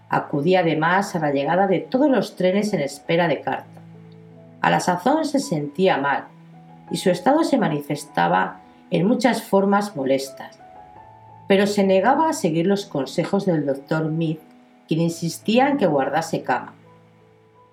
Acudía 0.09 0.61
además 0.61 1.15
a 1.15 1.19
la 1.19 1.33
llegada 1.33 1.67
de 1.67 1.81
todos 1.81 2.11
los 2.11 2.37
trenes 2.37 2.73
en 2.73 2.81
espera 2.81 3.29
de 3.29 3.41
carta. 3.41 3.81
A 4.61 4.71
la 4.71 4.81
sazón 4.81 5.25
se 5.25 5.39
sentía 5.39 5.97
mal 5.97 6.25
y 6.91 6.99
su 6.99 7.11
estado 7.11 7.45
se 7.45 7.59
manifestaba 7.59 8.61
en 8.91 9.07
muchas 9.07 9.43
formas 9.43 9.97
molestas, 9.97 10.61
pero 11.49 11.67
se 11.67 11.83
negaba 11.83 12.29
a 12.29 12.35
seguir 12.35 12.67
los 12.67 12.85
consejos 12.87 13.47
del 13.47 13.65
doctor 13.65 14.11
Mead, 14.11 14.37
quien 14.87 15.01
insistía 15.01 15.69
en 15.69 15.79
que 15.79 15.87
guardase 15.87 16.43
cama. 16.43 16.75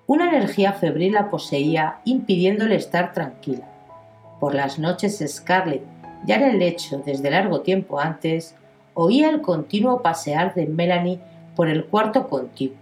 Una 0.08 0.30
energía 0.30 0.74
febril 0.74 1.14
la 1.14 1.30
poseía, 1.30 2.00
impidiéndole 2.06 2.76
estar 2.76 3.14
tranquila. 3.14 3.68
Por 4.40 4.56
las 4.56 4.80
noches 4.80 5.24
Scarlett, 5.28 5.84
ya 6.26 6.36
en 6.36 6.44
el 6.44 6.60
lecho 6.60 7.04
desde 7.06 7.30
largo 7.30 7.62
tiempo 7.62 8.00
antes, 8.00 8.56
oía 9.02 9.30
el 9.30 9.42
continuo 9.42 10.02
pasear 10.02 10.54
de 10.56 10.66
Melanie 10.66 11.22
por 11.56 11.70
el 11.70 11.86
cuarto 11.86 12.28
contiguo. 12.28 12.76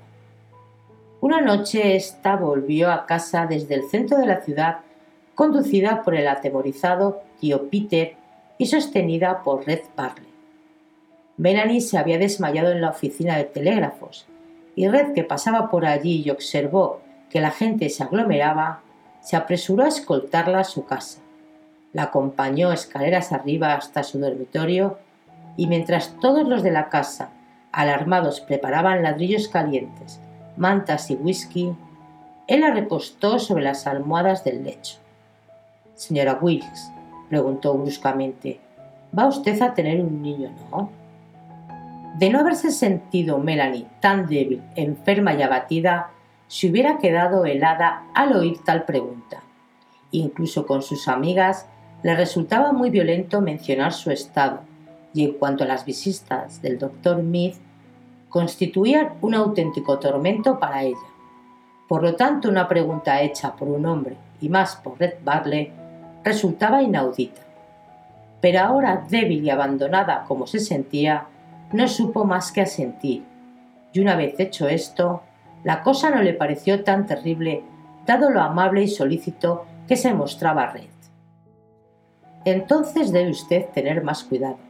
Una 1.21 1.41
noche 1.41 1.95
ésta 1.95 2.35
volvió 2.35 2.91
a 2.91 3.05
casa 3.05 3.45
desde 3.45 3.75
el 3.75 3.83
centro 3.83 4.17
de 4.17 4.25
la 4.25 4.41
ciudad, 4.41 4.79
conducida 5.35 6.01
por 6.03 6.15
el 6.15 6.27
atemorizado 6.27 7.21
tío 7.39 7.69
Peter 7.69 8.15
y 8.57 8.65
sostenida 8.65 9.43
por 9.43 9.67
Red 9.67 9.81
Parley. 9.95 10.27
Melanie 11.37 11.81
se 11.81 11.99
había 11.99 12.17
desmayado 12.17 12.71
en 12.71 12.81
la 12.81 12.89
oficina 12.89 13.37
de 13.37 13.43
telégrafos, 13.43 14.25
y 14.75 14.87
Red, 14.87 15.13
que 15.13 15.23
pasaba 15.23 15.69
por 15.69 15.85
allí 15.85 16.23
y 16.25 16.31
observó 16.31 17.01
que 17.29 17.41
la 17.41 17.51
gente 17.51 17.89
se 17.89 18.01
aglomeraba, 18.01 18.81
se 19.21 19.35
apresuró 19.35 19.83
a 19.83 19.89
escoltarla 19.89 20.61
a 20.61 20.63
su 20.63 20.85
casa. 20.85 21.19
La 21.93 22.03
acompañó 22.03 22.71
escaleras 22.71 23.31
arriba 23.31 23.75
hasta 23.75 24.03
su 24.03 24.17
dormitorio 24.17 24.97
y 25.57 25.67
mientras 25.67 26.15
todos 26.21 26.47
los 26.47 26.63
de 26.63 26.71
la 26.71 26.87
casa, 26.87 27.31
alarmados, 27.71 28.39
preparaban 28.39 29.03
ladrillos 29.03 29.49
calientes, 29.49 30.21
mantas 30.55 31.11
y 31.11 31.15
whisky, 31.15 31.73
él 32.47 32.61
la 32.61 32.71
recostó 32.71 33.39
sobre 33.39 33.63
las 33.63 33.87
almohadas 33.87 34.43
del 34.43 34.63
lecho. 34.63 34.97
Señora 35.95 36.39
Wilkes, 36.39 36.91
preguntó 37.27 37.73
bruscamente, 37.73 38.59
¿va 39.17 39.27
usted 39.27 39.61
a 39.61 39.73
tener 39.73 39.99
un 39.99 40.21
niño, 40.21 40.51
no? 40.71 40.89
De 42.17 42.29
no 42.29 42.39
haberse 42.39 42.71
sentido 42.71 43.37
Melanie 43.37 43.87
tan 43.99 44.27
débil, 44.27 44.63
enferma 44.75 45.33
y 45.33 45.41
abatida, 45.41 46.11
se 46.47 46.69
hubiera 46.69 46.97
quedado 46.97 47.45
helada 47.45 48.03
al 48.13 48.33
oír 48.35 48.63
tal 48.63 48.85
pregunta. 48.85 49.43
Incluso 50.11 50.65
con 50.65 50.81
sus 50.81 51.07
amigas 51.07 51.67
Le 52.03 52.15
resultaba 52.15 52.73
muy 52.73 52.91
violento 52.91 53.41
mencionar 53.41 53.91
su 53.91 54.11
estado, 54.11 54.61
y 55.17 55.23
en 55.23 55.33
cuanto 55.33 55.63
a 55.63 55.67
las 55.67 55.83
visitas 55.83 56.61
del 56.61 56.77
doctor 56.77 57.23
Mead, 57.23 57.53
constituían 58.29 59.13
un 59.21 59.33
auténtico 59.33 59.97
tormento 59.97 60.59
para 60.59 60.83
ella. 60.83 61.09
Por 61.87 62.03
lo 62.03 62.15
tanto, 62.15 62.49
una 62.49 62.67
pregunta 62.67 63.19
hecha 63.23 63.55
por 63.55 63.67
un 63.67 63.87
hombre, 63.87 64.15
y 64.39 64.47
más 64.47 64.75
por 64.75 64.99
Red 64.99 65.15
Barley, 65.25 65.71
resultaba 66.23 66.83
inaudita. 66.83 67.41
Pero 68.41 68.59
ahora, 68.59 69.07
débil 69.09 69.43
y 69.43 69.49
abandonada 69.49 70.23
como 70.27 70.45
se 70.45 70.59
sentía, 70.59 71.25
no 71.73 71.87
supo 71.87 72.23
más 72.23 72.51
que 72.51 72.61
asentir, 72.61 73.23
y 73.93 73.99
una 73.99 74.15
vez 74.15 74.39
hecho 74.39 74.67
esto, 74.67 75.23
la 75.63 75.81
cosa 75.81 76.11
no 76.11 76.21
le 76.21 76.33
pareció 76.33 76.83
tan 76.83 77.07
terrible, 77.07 77.63
dado 78.05 78.29
lo 78.29 78.41
amable 78.41 78.83
y 78.83 78.87
solícito 78.87 79.65
que 79.87 79.95
se 79.95 80.13
mostraba 80.13 80.67
Red. 80.67 80.83
Entonces 82.45 83.11
debe 83.11 83.31
usted 83.31 83.65
tener 83.73 84.03
más 84.03 84.23
cuidado. 84.23 84.66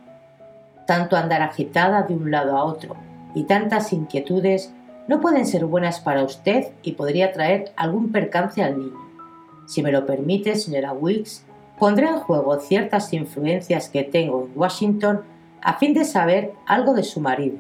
Tanto 0.88 1.16
andar 1.16 1.44
agitada 1.44 2.02
de 2.02 2.16
un 2.16 2.32
lado 2.32 2.58
a 2.58 2.64
otro 2.64 2.96
y 3.36 3.44
tantas 3.44 3.94
inquietudes 3.94 4.74
no 5.08 5.22
pueden 5.22 5.46
ser 5.46 5.66
buenas 5.66 6.00
para 6.00 6.24
usted 6.24 6.70
y 6.82 6.94
podría 6.94 7.32
traer 7.32 7.72
algún 7.76 8.12
percance 8.12 8.64
al 8.64 8.80
niño. 8.80 8.98
Si 9.68 9.84
me 9.84 9.92
lo 9.92 10.06
permite, 10.06 10.56
señora 10.56 10.94
Wilkes, 10.94 11.46
pondré 11.78 12.08
en 12.08 12.18
juego 12.18 12.60
ciertas 12.60 13.14
influencias 13.14 13.90
que 13.90 14.04
tengo 14.04 14.46
en 14.46 14.60
Washington 14.60 15.22
a 15.62 15.78
fin 15.78 15.94
de 15.94 16.06
saber 16.06 16.54
algo 16.66 16.94
de 16.94 17.04
su 17.04 17.20
marido. 17.20 17.58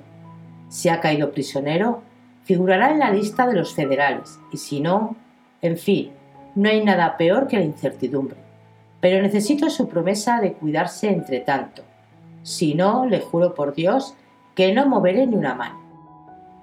Si 0.69 0.89
ha 0.89 0.99
caído 0.99 1.31
prisionero, 1.31 2.01
figurará 2.43 2.91
en 2.91 2.99
la 2.99 3.11
lista 3.11 3.45
de 3.45 3.55
los 3.55 3.73
federales, 3.73 4.39
y 4.51 4.57
si 4.57 4.79
no, 4.79 5.15
en 5.61 5.77
fin, 5.77 6.11
no 6.55 6.69
hay 6.69 6.83
nada 6.83 7.17
peor 7.17 7.47
que 7.47 7.57
la 7.57 7.65
incertidumbre. 7.65 8.37
Pero 9.01 9.21
necesito 9.21 9.69
su 9.69 9.87
promesa 9.87 10.39
de 10.39 10.53
cuidarse 10.53 11.09
entre 11.09 11.41
tanto. 11.41 11.83
Si 12.47 12.75
no, 12.75 13.05
le 13.05 13.19
juro 13.19 13.53
por 13.53 13.75
Dios 13.75 14.15
que 14.55 14.71
no 14.71 14.87
moveré 14.87 15.27
ni 15.27 15.35
una 15.35 15.53
mano. 15.53 15.81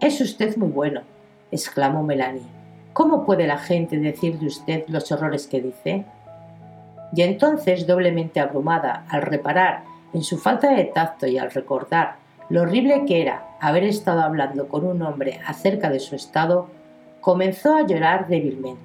Es 0.01 0.18
usted 0.23 0.57
muy 0.57 0.70
bueno, 0.70 1.03
exclamó 1.51 2.03
Melanie. 2.03 2.49
¿Cómo 2.94 3.27
puede 3.27 3.47
la 3.47 3.59
gente 3.59 3.99
decir 3.99 4.38
de 4.38 4.47
usted 4.47 4.85
los 4.88 5.12
horrores 5.12 5.47
que 5.47 5.61
dice? 5.61 6.07
Y 7.14 7.20
entonces, 7.20 7.87
doblemente 7.87 8.40
abrumada 8.40 9.05
al 9.11 9.20
reparar 9.20 9.85
en 10.14 10.23
su 10.23 10.38
falta 10.38 10.73
de 10.73 10.85
tacto 10.85 11.27
y 11.27 11.37
al 11.37 11.51
recordar 11.51 12.16
lo 12.49 12.62
horrible 12.62 13.05
que 13.05 13.20
era 13.20 13.47
haber 13.61 13.85
estado 13.85 14.23
hablando 14.23 14.68
con 14.68 14.87
un 14.87 15.03
hombre 15.03 15.38
acerca 15.47 15.90
de 15.90 16.01
su 16.01 16.16
estado, 16.16 16.66
comenzó 17.20 17.77
a 17.77 17.87
llorar 17.87 18.27
débilmente. 18.27 18.81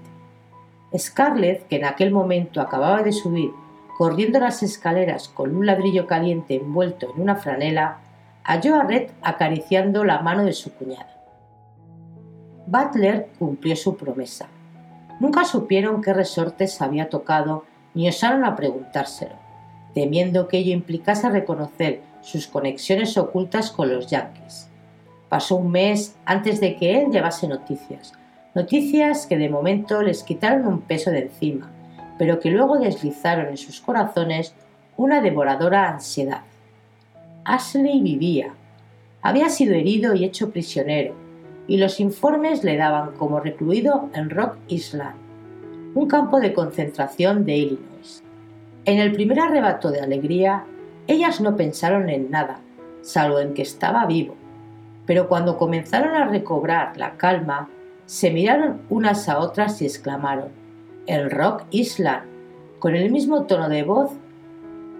Scarlett, 0.97 1.65
que 1.69 1.77
en 1.77 1.85
aquel 1.85 2.11
momento 2.11 2.59
acababa 2.59 3.03
de 3.03 3.13
subir 3.13 3.51
corriendo 3.99 4.39
las 4.39 4.63
escaleras 4.63 5.27
con 5.27 5.53
un 5.53 5.65
ladrillo 5.65 6.07
caliente 6.07 6.55
envuelto 6.55 7.11
en 7.13 7.21
una 7.21 7.35
franela, 7.35 7.97
halló 8.45 8.75
a 8.75 8.83
Red 8.83 9.11
acariciando 9.21 10.05
la 10.05 10.21
mano 10.21 10.45
de 10.45 10.53
su 10.53 10.71
cuñada. 10.71 11.21
Butler 12.65 13.27
cumplió 13.37 13.75
su 13.75 13.97
promesa. 13.97 14.47
Nunca 15.19 15.43
supieron 15.43 16.01
qué 16.01 16.13
resortes 16.13 16.81
había 16.81 17.09
tocado 17.09 17.65
ni 17.93 18.07
osaron 18.07 18.45
a 18.45 18.55
preguntárselo, 18.55 19.35
temiendo 19.93 20.47
que 20.47 20.59
ello 20.59 20.71
implicase 20.71 21.29
reconocer 21.29 22.01
sus 22.21 22.47
conexiones 22.47 23.17
ocultas 23.17 23.69
con 23.69 23.93
los 23.93 24.07
yankees. 24.07 24.69
Pasó 25.27 25.57
un 25.57 25.71
mes 25.71 26.15
antes 26.23 26.61
de 26.61 26.77
que 26.77 27.01
él 27.01 27.11
llevase 27.11 27.49
noticias, 27.49 28.13
noticias 28.55 29.27
que 29.27 29.37
de 29.37 29.49
momento 29.49 30.01
les 30.01 30.23
quitaron 30.23 30.67
un 30.67 30.79
peso 30.79 31.11
de 31.11 31.23
encima, 31.23 31.69
pero 32.19 32.39
que 32.39 32.51
luego 32.51 32.77
deslizaron 32.77 33.47
en 33.47 33.57
sus 33.57 33.79
corazones 33.79 34.53
una 34.97 35.21
devoradora 35.21 35.89
ansiedad. 35.89 36.41
Ashley 37.45 38.01
vivía. 38.01 38.53
Había 39.21 39.49
sido 39.49 39.73
herido 39.73 40.13
y 40.13 40.25
hecho 40.25 40.51
prisionero, 40.51 41.15
y 41.65 41.77
los 41.77 42.01
informes 42.01 42.65
le 42.65 42.75
daban 42.75 43.13
como 43.13 43.39
recluido 43.39 44.09
en 44.13 44.29
Rock 44.29 44.57
Island, 44.67 45.15
un 45.95 46.07
campo 46.09 46.41
de 46.41 46.53
concentración 46.53 47.45
de 47.45 47.55
Illinois. 47.55 48.23
En 48.83 48.99
el 48.99 49.13
primer 49.13 49.39
arrebato 49.39 49.89
de 49.89 50.01
alegría, 50.01 50.65
ellas 51.07 51.39
no 51.39 51.55
pensaron 51.55 52.09
en 52.09 52.29
nada, 52.29 52.59
salvo 53.01 53.39
en 53.39 53.53
que 53.53 53.61
estaba 53.61 54.05
vivo. 54.05 54.35
Pero 55.05 55.29
cuando 55.29 55.57
comenzaron 55.57 56.15
a 56.15 56.27
recobrar 56.27 56.97
la 56.97 57.15
calma, 57.15 57.69
se 58.05 58.29
miraron 58.29 58.81
unas 58.89 59.29
a 59.29 59.39
otras 59.39 59.81
y 59.81 59.85
exclamaron, 59.85 60.58
el 61.09 61.31
Rock 61.31 61.63
Island, 61.71 62.23
con 62.77 62.95
el 62.95 63.11
mismo 63.11 63.45
tono 63.45 63.67
de 63.67 63.83
voz 63.83 64.11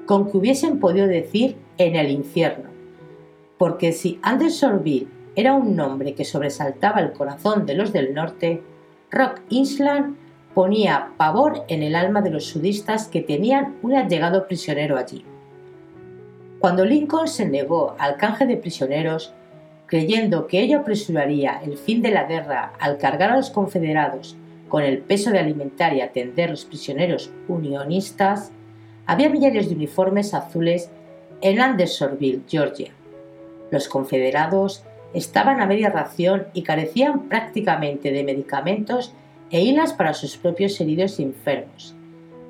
con 0.08 0.30
que 0.30 0.38
hubiesen 0.38 0.80
podido 0.80 1.06
decir 1.06 1.56
en 1.78 1.95
el 1.95 2.10
infierno. 2.10 2.67
Porque 3.60 3.91
si 3.91 4.19
Andersonville 4.24 5.08
era 5.36 5.54
un 5.54 5.76
nombre 5.76 6.15
que 6.15 6.26
sobresaltaba 6.26 7.00
el 7.00 7.12
corazón 7.12 7.67
de 7.67 7.76
los 7.76 7.93
del 7.93 8.15
norte, 8.15 8.63
Rock 9.12 9.41
Island 9.50 10.17
ponía 10.56 11.12
pavor 11.15 11.63
en 11.67 11.84
el 11.84 11.93
alma 11.93 12.22
de 12.22 12.32
los 12.32 12.45
sudistas 12.45 13.08
que 13.08 13.22
tenían 13.22 13.76
un 13.84 13.93
allegado 13.93 14.48
prisionero 14.48 14.98
allí. 14.98 15.24
Cuando 16.58 16.86
Lincoln 16.86 17.28
se 17.28 17.48
negó 17.48 17.95
al 18.00 18.17
canje 18.17 18.48
de 18.48 18.58
prisioneros, 18.58 19.32
creyendo 19.86 20.48
que 20.48 20.60
ello 20.60 20.80
apresuraría 20.80 21.62
el 21.63 21.78
fin 21.78 22.02
de 22.02 22.10
la 22.10 22.24
guerra 22.24 22.74
al 22.80 22.98
cargar 22.98 23.30
a 23.30 23.38
los 23.38 23.52
confederados 23.52 24.36
con 24.69 24.84
el 24.84 24.99
peso 24.99 25.32
de 25.32 25.39
alimentar 25.39 25.93
y 25.93 26.01
atender 26.01 26.49
los 26.51 26.63
prisioneros 26.63 27.32
unionistas, 27.47 28.51
había 29.05 29.29
millares 29.29 29.67
de 29.67 29.75
uniformes 29.75 30.34
azules 30.34 30.89
en 31.41 31.60
Andersonville, 31.60 32.43
Georgia. 32.47 32.91
Los 33.71 33.88
confederados 33.88 34.84
estaban 35.13 35.60
a 35.60 35.65
media 35.65 35.89
ración 35.89 36.47
y 36.53 36.63
carecían 36.63 37.27
prácticamente 37.27 38.12
de 38.12 38.23
medicamentos 38.23 39.13
e 39.51 39.62
hilas 39.62 39.93
para 39.93 40.13
sus 40.13 40.38
propios 40.38 40.79
heridos 40.79 41.19
y 41.19 41.23
enfermos. 41.23 41.95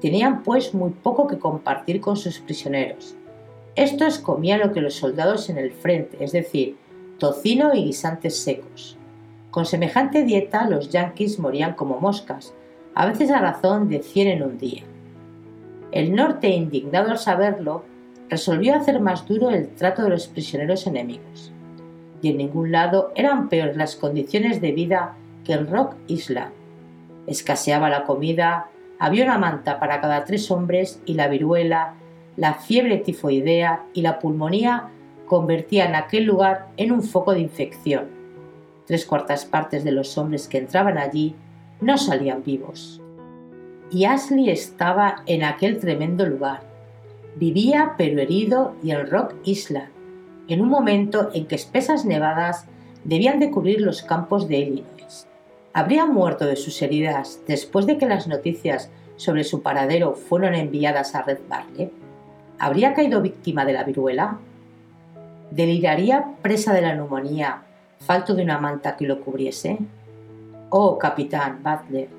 Tenían 0.01 0.43
pues 0.43 0.73
muy 0.73 0.91
poco 0.91 1.27
que 1.27 1.39
compartir 1.39 2.01
con 2.01 2.17
sus 2.17 2.39
prisioneros. 2.39 3.15
Estos 3.75 4.19
comían 4.19 4.59
lo 4.59 4.73
que 4.73 4.81
los 4.81 4.95
soldados 4.95 5.49
en 5.49 5.57
el 5.57 5.71
frente, 5.71 6.17
es 6.23 6.33
decir, 6.33 6.75
tocino 7.17 7.73
y 7.73 7.85
guisantes 7.85 8.37
secos. 8.37 8.98
Con 9.51 9.65
semejante 9.65 10.23
dieta 10.23 10.69
los 10.69 10.89
yanquis 10.89 11.39
morían 11.39 11.73
como 11.73 11.99
moscas, 11.99 12.53
a 12.93 13.05
veces 13.07 13.31
a 13.31 13.39
razón 13.39 13.89
de 13.89 14.03
cien 14.03 14.27
en 14.27 14.43
un 14.43 14.57
día. 14.57 14.83
El 15.91 16.13
norte, 16.15 16.49
indignado 16.49 17.09
al 17.09 17.17
saberlo, 17.17 17.83
resolvió 18.29 18.75
hacer 18.75 18.99
más 18.99 19.27
duro 19.27 19.49
el 19.49 19.69
trato 19.69 20.03
de 20.03 20.09
los 20.09 20.27
prisioneros 20.27 20.85
enemigos. 20.85 21.51
Y 22.21 22.29
en 22.29 22.37
ningún 22.37 22.71
lado 22.71 23.11
eran 23.15 23.49
peores 23.49 23.75
las 23.75 23.95
condiciones 23.95 24.61
de 24.61 24.71
vida 24.71 25.15
que 25.43 25.53
en 25.53 25.67
Rock 25.67 25.95
Island. 26.07 26.51
Escaseaba 27.25 27.89
la 27.89 28.03
comida, 28.03 28.67
había 28.99 29.23
una 29.23 29.39
manta 29.39 29.79
para 29.79 29.99
cada 29.99 30.25
tres 30.25 30.51
hombres 30.51 31.01
y 31.05 31.15
la 31.15 31.27
viruela, 31.27 31.95
la 32.35 32.53
fiebre 32.53 32.97
tifoidea 32.97 33.85
y 33.93 34.01
la 34.01 34.19
pulmonía 34.19 34.89
convertían 35.25 35.95
aquel 35.95 36.25
lugar 36.25 36.67
en 36.77 36.91
un 36.91 37.01
foco 37.01 37.33
de 37.33 37.39
infección. 37.39 38.18
Tres 38.89 39.05
cuartas 39.05 39.45
partes 39.45 39.83
de 39.83 39.91
los 39.91 40.17
hombres 40.17 40.47
que 40.47 40.57
entraban 40.57 40.97
allí 40.97 41.35
no 41.79 41.99
salían 41.99 42.43
vivos. 42.43 42.99
Y 43.91 44.05
Ashley 44.05 44.49
estaba 44.49 45.21
en 45.27 45.43
aquel 45.43 45.77
tremendo 45.77 46.25
lugar. 46.25 46.61
Vivía 47.35 47.93
pero 47.99 48.19
herido 48.19 48.73
y 48.81 48.89
en 48.89 49.05
Rock 49.05 49.35
Island, 49.43 49.89
en 50.47 50.61
un 50.61 50.69
momento 50.69 51.29
en 51.35 51.45
que 51.45 51.53
espesas 51.53 52.03
nevadas 52.03 52.65
debían 53.03 53.37
de 53.39 53.51
cubrir 53.51 53.79
los 53.79 54.01
campos 54.01 54.47
de 54.47 54.57
Illinois. 54.57 55.27
Habría 55.71 56.07
muerto 56.07 56.47
de 56.47 56.55
sus 56.55 56.81
heridas 56.81 57.41
después 57.47 57.85
de 57.85 57.99
que 57.99 58.07
las 58.07 58.25
noticias 58.25 58.89
sobre 59.17 59.43
su 59.43 59.61
paradero 59.61 60.15
fueron 60.15 60.55
enviadas 60.55 61.13
a 61.13 61.21
Red 61.21 61.41
Barley. 61.47 61.91
¿Habría 62.57 62.95
caído 62.95 63.21
víctima 63.21 63.65
de 63.65 63.73
la 63.73 63.83
viruela? 63.83 64.39
¿Deliraría 65.51 66.37
presa 66.41 66.73
de 66.73 66.81
la 66.81 66.95
neumonía, 66.95 67.65
falto 67.99 68.33
de 68.33 68.43
una 68.43 68.57
manta 68.57 68.97
que 68.97 69.05
lo 69.05 69.21
cubriese? 69.21 69.77
Oh, 70.69 70.97
capitán 70.97 71.61
Butler, 71.63 72.09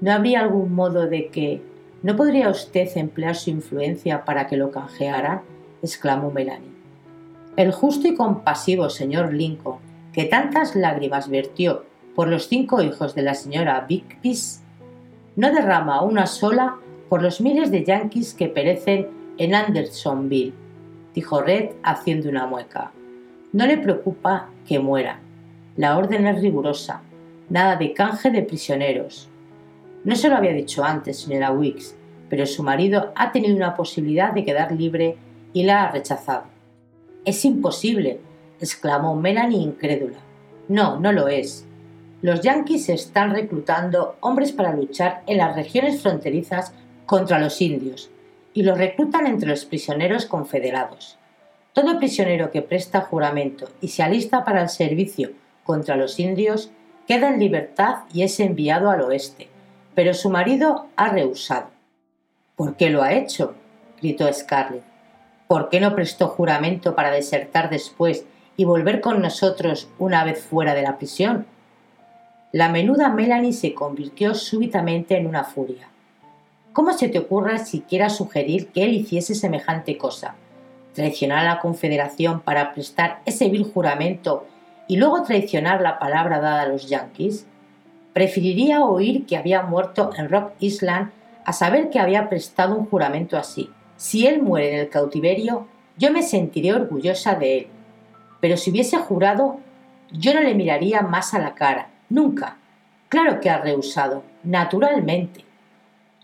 ¿no 0.00 0.12
habría 0.12 0.40
algún 0.40 0.74
modo 0.74 1.06
de 1.06 1.28
que... 1.28 1.62
¿No 2.00 2.14
podría 2.14 2.48
usted 2.48 2.88
emplear 2.94 3.34
su 3.34 3.50
influencia 3.50 4.24
para 4.24 4.46
que 4.46 4.56
lo 4.56 4.70
canjeara? 4.70 5.42
exclamó 5.82 6.30
Melanie. 6.30 6.70
El 7.56 7.72
justo 7.72 8.06
y 8.06 8.14
compasivo 8.14 8.88
señor 8.88 9.34
Lincoln, 9.34 9.78
que 10.12 10.24
tantas 10.24 10.76
lágrimas 10.76 11.28
vertió 11.28 11.84
por 12.14 12.28
los 12.28 12.46
cinco 12.46 12.82
hijos 12.82 13.16
de 13.16 13.22
la 13.22 13.34
señora 13.34 13.84
Bigby, 13.88 14.38
no 15.34 15.52
derrama 15.52 16.02
una 16.02 16.26
sola 16.26 16.76
por 17.08 17.22
los 17.22 17.40
miles 17.40 17.70
de 17.70 17.84
yanquis 17.84 18.34
que 18.34 18.48
perecen 18.48 19.08
en 19.38 19.54
Andersonville, 19.54 20.52
dijo 21.14 21.40
Red 21.40 21.70
haciendo 21.82 22.28
una 22.28 22.46
mueca. 22.46 22.92
No 23.52 23.66
le 23.66 23.78
preocupa 23.78 24.50
que 24.66 24.78
muera. 24.78 25.20
La 25.76 25.96
orden 25.96 26.26
es 26.26 26.40
rigurosa. 26.42 27.00
Nada 27.48 27.76
de 27.76 27.94
canje 27.94 28.30
de 28.30 28.42
prisioneros. 28.42 29.30
No 30.04 30.16
se 30.16 30.28
lo 30.28 30.36
había 30.36 30.52
dicho 30.52 30.84
antes, 30.84 31.20
señora 31.20 31.50
Wicks, 31.50 31.96
pero 32.28 32.44
su 32.44 32.62
marido 32.62 33.12
ha 33.14 33.32
tenido 33.32 33.56
una 33.56 33.74
posibilidad 33.74 34.32
de 34.32 34.44
quedar 34.44 34.72
libre 34.72 35.16
y 35.54 35.62
la 35.62 35.84
ha 35.84 35.92
rechazado. 35.92 36.44
Es 37.24 37.44
imposible, 37.44 38.20
exclamó 38.60 39.16
Melanie 39.16 39.62
incrédula. 39.62 40.18
No, 40.68 41.00
no 41.00 41.12
lo 41.12 41.28
es. 41.28 41.66
Los 42.20 42.42
yanquis 42.42 42.88
están 42.90 43.30
reclutando 43.30 44.16
hombres 44.20 44.52
para 44.52 44.74
luchar 44.74 45.22
en 45.26 45.38
las 45.38 45.56
regiones 45.56 46.02
fronterizas 46.02 46.74
contra 47.06 47.38
los 47.38 47.60
indios 47.62 48.10
y 48.52 48.62
los 48.62 48.76
reclutan 48.76 49.26
entre 49.26 49.48
los 49.48 49.64
prisioneros 49.64 50.26
confederados. 50.26 51.17
Todo 51.78 52.00
prisionero 52.00 52.50
que 52.50 52.60
presta 52.60 53.02
juramento 53.02 53.68
y 53.80 53.86
se 53.86 54.02
alista 54.02 54.44
para 54.44 54.62
el 54.62 54.68
servicio 54.68 55.30
contra 55.62 55.94
los 55.94 56.18
indios 56.18 56.72
queda 57.06 57.28
en 57.28 57.38
libertad 57.38 57.98
y 58.12 58.24
es 58.24 58.40
enviado 58.40 58.90
al 58.90 59.02
oeste, 59.02 59.46
pero 59.94 60.12
su 60.12 60.28
marido 60.28 60.88
ha 60.96 61.10
rehusado. 61.10 61.68
¿Por 62.56 62.74
qué 62.74 62.90
lo 62.90 63.04
ha 63.04 63.12
hecho? 63.12 63.54
gritó 64.02 64.28
Scarlett. 64.32 64.82
¿Por 65.46 65.68
qué 65.68 65.78
no 65.78 65.94
prestó 65.94 66.26
juramento 66.26 66.96
para 66.96 67.12
desertar 67.12 67.70
después 67.70 68.24
y 68.56 68.64
volver 68.64 69.00
con 69.00 69.22
nosotros 69.22 69.88
una 70.00 70.24
vez 70.24 70.42
fuera 70.42 70.74
de 70.74 70.82
la 70.82 70.98
prisión? 70.98 71.46
La 72.50 72.70
menuda 72.70 73.08
Melanie 73.08 73.52
se 73.52 73.72
convirtió 73.72 74.34
súbitamente 74.34 75.16
en 75.16 75.28
una 75.28 75.44
furia. 75.44 75.88
¿Cómo 76.72 76.92
se 76.92 77.08
te 77.08 77.20
ocurra 77.20 77.58
siquiera 77.58 78.10
sugerir 78.10 78.66
que 78.70 78.82
él 78.82 78.94
hiciese 78.94 79.36
semejante 79.36 79.96
cosa? 79.96 80.34
Traicionar 80.98 81.46
a 81.46 81.54
la 81.54 81.60
Confederación 81.60 82.40
para 82.40 82.74
prestar 82.74 83.20
ese 83.24 83.48
vil 83.50 83.62
juramento 83.62 84.48
y 84.88 84.96
luego 84.96 85.22
traicionar 85.22 85.80
la 85.80 86.00
palabra 86.00 86.40
dada 86.40 86.62
a 86.62 86.66
los 86.66 86.88
yanquis? 86.88 87.46
Preferiría 88.12 88.82
oír 88.82 89.24
que 89.24 89.36
había 89.36 89.62
muerto 89.62 90.10
en 90.16 90.28
Rock 90.28 90.54
Island 90.58 91.12
a 91.44 91.52
saber 91.52 91.90
que 91.90 92.00
había 92.00 92.28
prestado 92.28 92.74
un 92.74 92.86
juramento 92.86 93.36
así. 93.36 93.70
Si 93.96 94.26
él 94.26 94.42
muere 94.42 94.72
en 94.72 94.80
el 94.80 94.88
cautiverio, 94.88 95.68
yo 95.96 96.10
me 96.10 96.24
sentiré 96.24 96.74
orgullosa 96.74 97.36
de 97.36 97.58
él. 97.58 97.66
Pero 98.40 98.56
si 98.56 98.72
hubiese 98.72 98.96
jurado, 98.96 99.60
yo 100.10 100.34
no 100.34 100.40
le 100.40 100.56
miraría 100.56 101.02
más 101.02 101.32
a 101.32 101.38
la 101.38 101.54
cara, 101.54 101.90
nunca. 102.08 102.56
Claro 103.08 103.38
que 103.38 103.50
ha 103.50 103.58
rehusado, 103.58 104.24
naturalmente. 104.42 105.44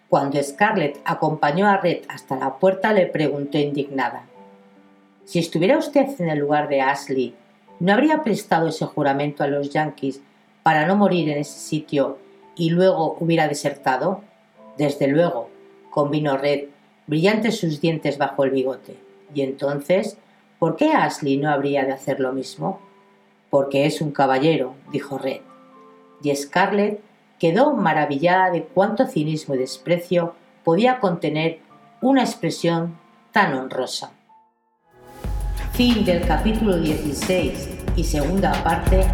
Cuando 0.08 0.42
Scarlett 0.42 1.00
acompañó 1.04 1.68
a 1.68 1.76
Red 1.76 1.98
hasta 2.08 2.34
la 2.34 2.54
puerta, 2.56 2.92
le 2.92 3.06
preguntó 3.06 3.56
indignada: 3.56 4.24
Si 5.24 5.38
estuviera 5.38 5.78
usted 5.78 6.08
en 6.18 6.28
el 6.28 6.38
lugar 6.38 6.68
de 6.68 6.82
Ashley, 6.82 7.34
¿no 7.80 7.92
habría 7.92 8.22
prestado 8.22 8.68
ese 8.68 8.84
juramento 8.84 9.42
a 9.42 9.46
los 9.46 9.70
yankees 9.70 10.20
para 10.62 10.86
no 10.86 10.96
morir 10.96 11.28
en 11.30 11.38
ese 11.38 11.58
sitio 11.58 12.18
y 12.56 12.70
luego 12.70 13.16
hubiera 13.20 13.48
desertado? 13.48 14.22
Desde 14.76 15.06
luego, 15.06 15.48
convino 15.90 16.36
Red, 16.36 16.66
brillantes 17.06 17.58
sus 17.58 17.80
dientes 17.80 18.18
bajo 18.18 18.44
el 18.44 18.50
bigote. 18.50 18.96
Y 19.34 19.42
entonces, 19.42 20.18
¿por 20.58 20.76
qué 20.76 20.92
Ashley 20.92 21.38
no 21.38 21.50
habría 21.50 21.84
de 21.84 21.92
hacer 21.92 22.20
lo 22.20 22.32
mismo? 22.32 22.80
Porque 23.48 23.86
es 23.86 24.00
un 24.00 24.12
caballero, 24.12 24.74
dijo 24.92 25.16
Red. 25.16 25.40
Y 26.22 26.34
Scarlett 26.34 27.00
quedó 27.38 27.72
maravillada 27.74 28.50
de 28.50 28.62
cuánto 28.62 29.06
cinismo 29.06 29.54
y 29.54 29.58
desprecio 29.58 30.34
podía 30.64 31.00
contener 31.00 31.60
una 32.00 32.22
expresión 32.22 32.98
tan 33.32 33.54
honrosa. 33.54 34.12
Fin 35.76 36.04
del 36.04 36.20
capítulo 36.24 36.78
16 36.78 37.68
y 37.96 38.04
segunda 38.04 38.52
parte 38.62 39.04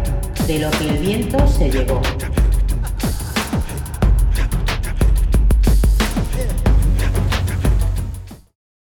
de 0.45 0.59
lo 0.59 0.69
que 0.69 0.89
el 0.89 0.97
viento 0.99 1.47
se 1.47 1.71
llevó. 1.71 1.99